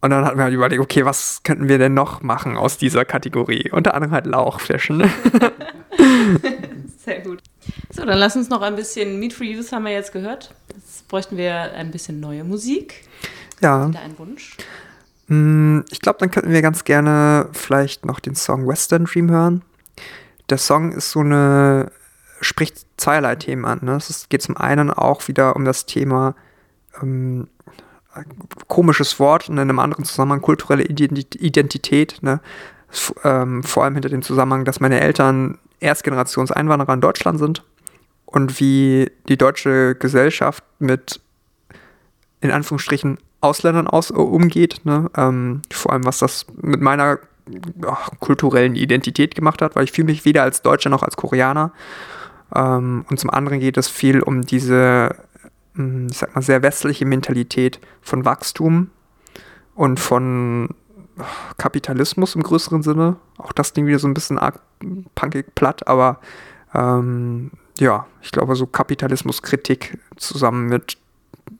Und 0.00 0.10
dann 0.10 0.24
hatten 0.24 0.38
wir 0.38 0.44
halt 0.44 0.54
überlegt, 0.54 0.80
okay, 0.80 1.04
was 1.04 1.42
könnten 1.42 1.68
wir 1.68 1.78
denn 1.78 1.94
noch 1.94 2.22
machen 2.22 2.56
aus 2.56 2.78
dieser 2.78 3.04
Kategorie? 3.04 3.70
Unter 3.72 3.94
anderem 3.94 4.12
halt 4.12 4.26
Lauchfischen. 4.26 5.10
Sehr 7.04 7.20
gut. 7.22 7.42
So, 7.90 8.04
dann 8.04 8.18
lass 8.18 8.36
uns 8.36 8.48
noch 8.48 8.62
ein 8.62 8.76
bisschen 8.76 9.18
Meet 9.18 9.32
for 9.32 9.44
Youth 9.46 9.72
haben 9.72 9.84
wir 9.84 9.92
jetzt 9.92 10.12
gehört. 10.12 10.54
Jetzt 10.74 11.06
bräuchten 11.08 11.36
wir 11.36 11.72
ein 11.74 11.90
bisschen 11.90 12.20
neue 12.20 12.44
Musik. 12.44 13.04
ja. 13.60 13.88
Wieder 13.88 14.00
ein 14.00 14.18
Wunsch. 14.18 14.56
Mm, 15.26 15.80
Ich 15.90 16.00
glaube, 16.00 16.18
dann 16.20 16.30
könnten 16.30 16.50
wir 16.50 16.62
ganz 16.62 16.84
gerne 16.84 17.48
vielleicht 17.52 18.06
noch 18.06 18.20
den 18.20 18.34
Song 18.34 18.66
Western 18.66 19.04
Dream 19.04 19.30
hören. 19.30 19.62
Der 20.48 20.58
Song 20.58 20.92
ist 20.92 21.10
so 21.10 21.20
eine, 21.20 21.90
spricht 22.40 22.86
zweierlei 22.96 23.36
Themen 23.36 23.64
an. 23.66 23.80
Ne? 23.82 23.96
Es 23.96 24.28
geht 24.30 24.42
zum 24.42 24.56
einen 24.56 24.90
auch 24.90 25.28
wieder 25.28 25.54
um 25.56 25.64
das 25.66 25.84
Thema 25.84 26.34
ähm, 27.02 27.48
komisches 28.66 29.20
Wort 29.20 29.48
und 29.48 29.56
in 29.56 29.60
einem 29.60 29.78
anderen 29.78 30.04
Zusammenhang 30.04 30.40
kulturelle 30.40 30.84
Identi- 30.84 31.38
Identität. 31.38 32.18
Ne? 32.22 32.40
Ähm, 33.24 33.62
vor 33.62 33.84
allem 33.84 33.94
hinter 33.94 34.08
dem 34.08 34.22
Zusammenhang, 34.22 34.64
dass 34.64 34.80
meine 34.80 35.00
Eltern 35.00 35.58
Erstgenerationseinwanderer 35.80 36.94
in 36.94 37.00
Deutschland 37.00 37.38
sind 37.38 37.64
und 38.26 38.60
wie 38.60 39.10
die 39.28 39.36
deutsche 39.36 39.94
Gesellschaft 39.94 40.62
mit 40.78 41.20
in 42.40 42.50
Anführungsstrichen 42.50 43.18
Ausländern 43.40 43.86
aus, 43.86 44.10
äh, 44.10 44.14
umgeht. 44.14 44.80
Ne? 44.84 45.10
Ähm, 45.16 45.62
vor 45.72 45.92
allem, 45.92 46.04
was 46.04 46.18
das 46.18 46.46
mit 46.60 46.80
meiner 46.80 47.18
ach, 47.86 48.10
kulturellen 48.20 48.74
Identität 48.74 49.34
gemacht 49.34 49.62
hat, 49.62 49.76
weil 49.76 49.84
ich 49.84 49.92
fühle 49.92 50.06
mich 50.06 50.24
weder 50.24 50.42
als 50.42 50.62
Deutscher 50.62 50.90
noch 50.90 51.02
als 51.02 51.16
Koreaner. 51.16 51.72
Ähm, 52.54 53.04
und 53.08 53.18
zum 53.18 53.30
anderen 53.30 53.60
geht 53.60 53.76
es 53.76 53.88
viel 53.88 54.20
um 54.20 54.42
diese, 54.42 55.14
mh, 55.74 56.08
ich 56.10 56.18
sag 56.18 56.34
mal, 56.34 56.42
sehr 56.42 56.62
westliche 56.62 57.04
Mentalität 57.04 57.80
von 58.02 58.24
Wachstum 58.24 58.90
und 59.74 60.00
von 60.00 60.70
Kapitalismus 61.56 62.34
im 62.34 62.42
größeren 62.42 62.82
Sinne. 62.82 63.16
Auch 63.36 63.52
das 63.52 63.72
Ding 63.72 63.86
wieder 63.86 63.98
so 63.98 64.08
ein 64.08 64.14
bisschen 64.14 64.38
arg 64.38 64.60
punkig 65.14 65.54
platt, 65.54 65.86
aber 65.86 66.20
ähm, 66.74 67.50
ja, 67.78 68.06
ich 68.22 68.32
glaube, 68.32 68.56
so 68.56 68.66
Kapitalismuskritik 68.66 69.98
zusammen 70.16 70.68
mit 70.68 70.98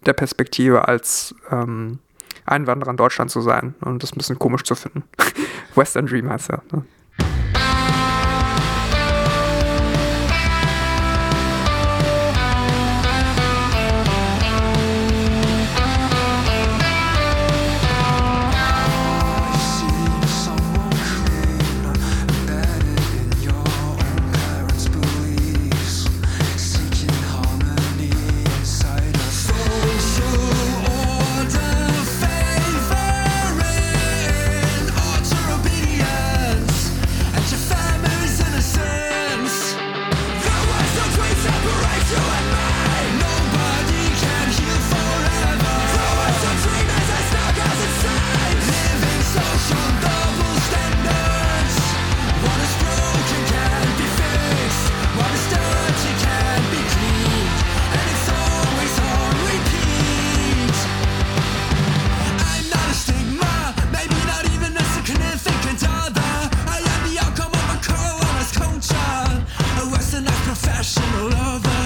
der 0.07 0.13
Perspektive 0.13 0.89
als 0.89 1.35
ähm, 1.51 1.99
Einwanderer 2.45 2.91
in 2.91 2.97
Deutschland 2.97 3.31
zu 3.31 3.41
sein 3.41 3.75
und 3.81 4.03
das 4.03 4.13
ein 4.13 4.19
bisschen 4.19 4.39
komisch 4.39 4.63
zu 4.63 4.75
finden. 4.75 5.05
Western 5.75 6.07
Dream 6.07 6.31
heißt 6.31 6.51
er. 6.51 6.63
Ne? 6.73 6.85
Professional 70.69 71.31
lover. 71.31 71.78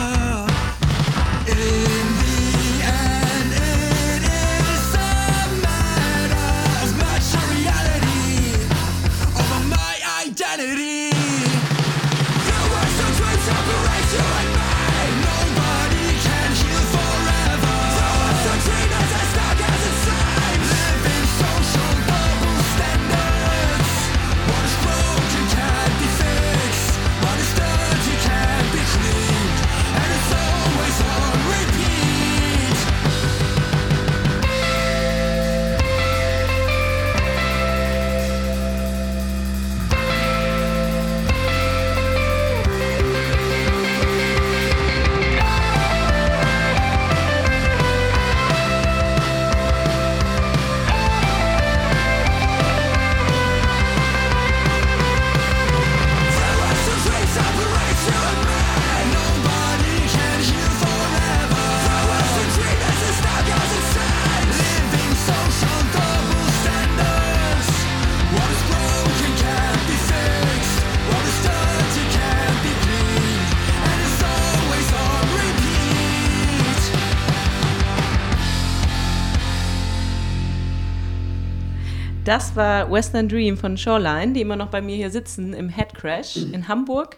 Das 82.24 82.54
war 82.54 82.88
Western 82.88 83.28
Dream 83.28 83.56
von 83.56 83.76
Shoreline, 83.76 84.32
die 84.32 84.42
immer 84.42 84.54
noch 84.54 84.68
bei 84.68 84.80
mir 84.80 84.94
hier 84.94 85.10
sitzen 85.10 85.54
im 85.54 85.68
Head 85.68 85.92
Crash 85.94 86.36
in 86.36 86.68
Hamburg. 86.68 87.16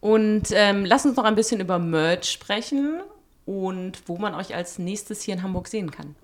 Und 0.00 0.48
ähm, 0.50 0.84
lass 0.84 1.06
uns 1.06 1.16
noch 1.16 1.22
ein 1.22 1.36
bisschen 1.36 1.60
über 1.60 1.78
Merch 1.78 2.28
sprechen 2.28 3.00
und 3.44 4.02
wo 4.06 4.18
man 4.18 4.34
euch 4.34 4.56
als 4.56 4.80
nächstes 4.80 5.22
hier 5.22 5.34
in 5.34 5.44
Hamburg 5.44 5.68
sehen 5.68 5.92
kann. 5.92 6.16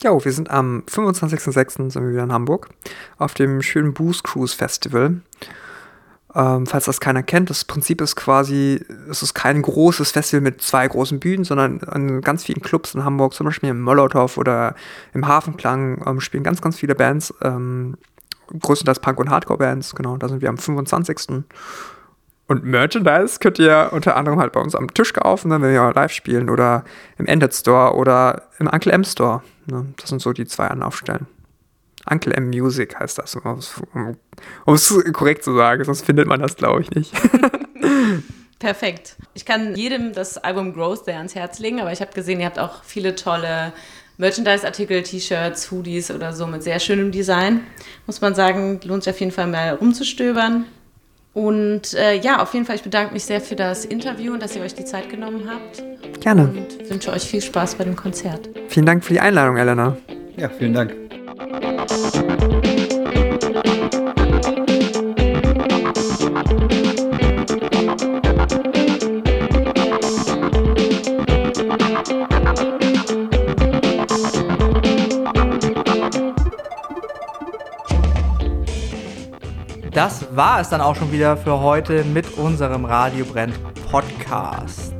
Jo, 0.00 0.24
wir 0.24 0.32
sind 0.32 0.48
am 0.48 0.84
25.06. 0.88 1.90
sind 1.90 2.04
wir 2.04 2.12
wieder 2.12 2.22
in 2.22 2.32
Hamburg 2.32 2.70
auf 3.18 3.34
dem 3.34 3.60
schönen 3.60 3.92
Booze 3.92 4.22
Cruise 4.22 4.54
Festival. 4.54 5.22
Ähm, 6.36 6.66
falls 6.66 6.86
das 6.86 7.00
keiner 7.00 7.22
kennt, 7.22 7.48
das 7.50 7.64
Prinzip 7.64 8.00
ist 8.00 8.16
quasi, 8.16 8.84
es 9.08 9.22
ist 9.22 9.34
kein 9.34 9.62
großes 9.62 10.10
Festival 10.10 10.40
mit 10.40 10.60
zwei 10.62 10.86
großen 10.88 11.20
Bühnen, 11.20 11.44
sondern 11.44 11.80
an 11.84 12.22
ganz 12.22 12.44
vielen 12.44 12.60
Clubs 12.60 12.94
in 12.94 13.04
Hamburg, 13.04 13.34
zum 13.34 13.46
Beispiel 13.46 13.70
im 13.70 13.80
Molotow 13.80 14.36
oder 14.36 14.74
im 15.12 15.28
Hafenklang, 15.28 16.02
ähm, 16.06 16.20
spielen 16.20 16.42
ganz, 16.42 16.60
ganz 16.60 16.76
viele 16.76 16.96
Bands, 16.96 17.32
ähm, 17.42 17.96
größtenteils 18.60 18.98
Punk- 18.98 19.20
und 19.20 19.30
Hardcore-Bands, 19.30 19.94
genau, 19.94 20.16
da 20.16 20.28
sind 20.28 20.42
wir 20.42 20.48
am 20.48 20.58
25. 20.58 21.44
Und 22.46 22.64
Merchandise 22.64 23.38
könnt 23.38 23.58
ihr 23.58 23.88
unter 23.92 24.16
anderem 24.16 24.38
halt 24.38 24.52
bei 24.52 24.60
uns 24.60 24.74
am 24.74 24.92
Tisch 24.92 25.12
kaufen, 25.12 25.48
ne, 25.48 25.62
wenn 25.62 25.72
wir 25.72 25.92
live 25.94 26.12
spielen 26.12 26.50
oder 26.50 26.84
im 27.16 27.26
Ended 27.26 27.54
Store 27.54 27.94
oder 27.94 28.42
im 28.58 28.66
Uncle 28.66 28.92
M 28.92 29.04
Store. 29.04 29.42
Ne? 29.66 29.86
Das 29.96 30.10
sind 30.10 30.20
so 30.20 30.32
die 30.32 30.44
zwei 30.44 30.66
Anlaufstellen. 30.66 31.26
Uncle 32.10 32.32
M 32.34 32.48
Music 32.50 32.98
heißt 32.98 33.18
das, 33.18 33.34
um 33.36 33.58
es- 33.58 33.74
um 33.94 34.16
um 34.66 34.74
es 34.74 34.94
korrekt 35.12 35.44
zu 35.44 35.54
sagen, 35.56 35.84
sonst 35.84 36.04
findet 36.04 36.26
man 36.28 36.40
das, 36.40 36.56
glaube 36.56 36.82
ich, 36.82 36.90
nicht. 36.90 37.12
Perfekt. 38.58 39.16
Ich 39.34 39.44
kann 39.44 39.74
jedem 39.74 40.12
das 40.12 40.38
Album 40.38 40.72
Growth 40.72 41.04
sehr 41.04 41.16
ans 41.18 41.34
Herz 41.34 41.58
legen, 41.58 41.80
aber 41.80 41.92
ich 41.92 42.00
habe 42.00 42.12
gesehen, 42.12 42.40
ihr 42.40 42.46
habt 42.46 42.58
auch 42.58 42.82
viele 42.84 43.14
tolle 43.14 43.72
Merchandise-Artikel, 44.16 45.02
T-Shirts, 45.02 45.70
Hoodies 45.70 46.10
oder 46.10 46.32
so 46.32 46.46
mit 46.46 46.62
sehr 46.62 46.78
schönem 46.78 47.10
Design. 47.10 47.60
Muss 48.06 48.20
man 48.20 48.34
sagen, 48.34 48.80
lohnt 48.84 49.02
sich 49.04 49.12
auf 49.12 49.20
jeden 49.20 49.32
Fall 49.32 49.48
mal 49.48 49.70
rumzustöbern. 49.74 50.64
Und 51.34 51.94
äh, 51.94 52.14
ja, 52.20 52.40
auf 52.40 52.54
jeden 52.54 52.64
Fall, 52.64 52.76
ich 52.76 52.82
bedanke 52.84 53.12
mich 53.12 53.24
sehr 53.24 53.40
für 53.40 53.56
das 53.56 53.84
Interview 53.84 54.32
und 54.32 54.40
dass 54.42 54.54
ihr 54.54 54.62
euch 54.62 54.74
die 54.74 54.84
Zeit 54.84 55.10
genommen 55.10 55.50
habt 55.50 55.82
Gerne. 56.20 56.42
und 56.44 56.88
wünsche 56.90 57.12
euch 57.12 57.24
viel 57.24 57.42
Spaß 57.42 57.74
bei 57.74 57.84
dem 57.84 57.96
Konzert. 57.96 58.48
Vielen 58.68 58.86
Dank 58.86 59.04
für 59.04 59.12
die 59.14 59.20
Einladung, 59.20 59.56
Elena. 59.56 59.96
Ja, 60.36 60.48
vielen 60.48 60.74
Dank. 60.74 61.03
Das 79.90 80.36
war 80.36 80.60
es 80.60 80.68
dann 80.68 80.80
auch 80.80 80.94
schon 80.94 81.10
wieder 81.10 81.36
für 81.36 81.60
heute 81.60 82.04
mit 82.04 82.36
unserem 82.38 82.84
Radio 82.84 83.24
Brennt 83.24 83.54
Podcast. 83.90 84.94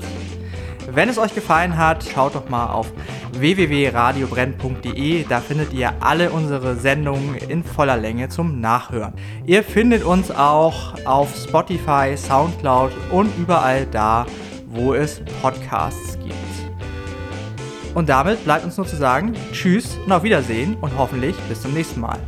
Wenn 0.88 1.08
es 1.08 1.18
euch 1.18 1.34
gefallen 1.34 1.76
hat, 1.76 2.04
schaut 2.04 2.34
doch 2.34 2.48
mal 2.48 2.66
auf 2.66 2.92
www.radiobrennt.de. 3.38 5.24
Da 5.28 5.40
findet 5.40 5.72
ihr 5.72 5.92
alle 6.00 6.30
unsere 6.30 6.76
Sendungen 6.76 7.36
in 7.36 7.64
voller 7.64 7.96
Länge 7.96 8.28
zum 8.28 8.60
Nachhören. 8.60 9.14
Ihr 9.46 9.62
findet 9.62 10.04
uns 10.04 10.30
auch 10.30 10.94
auf 11.04 11.34
Spotify, 11.36 12.16
Soundcloud 12.16 12.92
und 13.10 13.30
überall 13.38 13.86
da, 13.86 14.26
wo 14.66 14.94
es 14.94 15.20
Podcasts 15.40 16.18
gibt. 16.18 16.34
Und 17.94 18.08
damit 18.08 18.42
bleibt 18.44 18.64
uns 18.64 18.76
nur 18.76 18.86
zu 18.86 18.96
sagen, 18.96 19.34
tschüss 19.52 19.96
und 20.04 20.12
auf 20.12 20.24
Wiedersehen 20.24 20.76
und 20.80 20.96
hoffentlich 20.98 21.36
bis 21.48 21.62
zum 21.62 21.72
nächsten 21.72 22.00
Mal. 22.00 22.18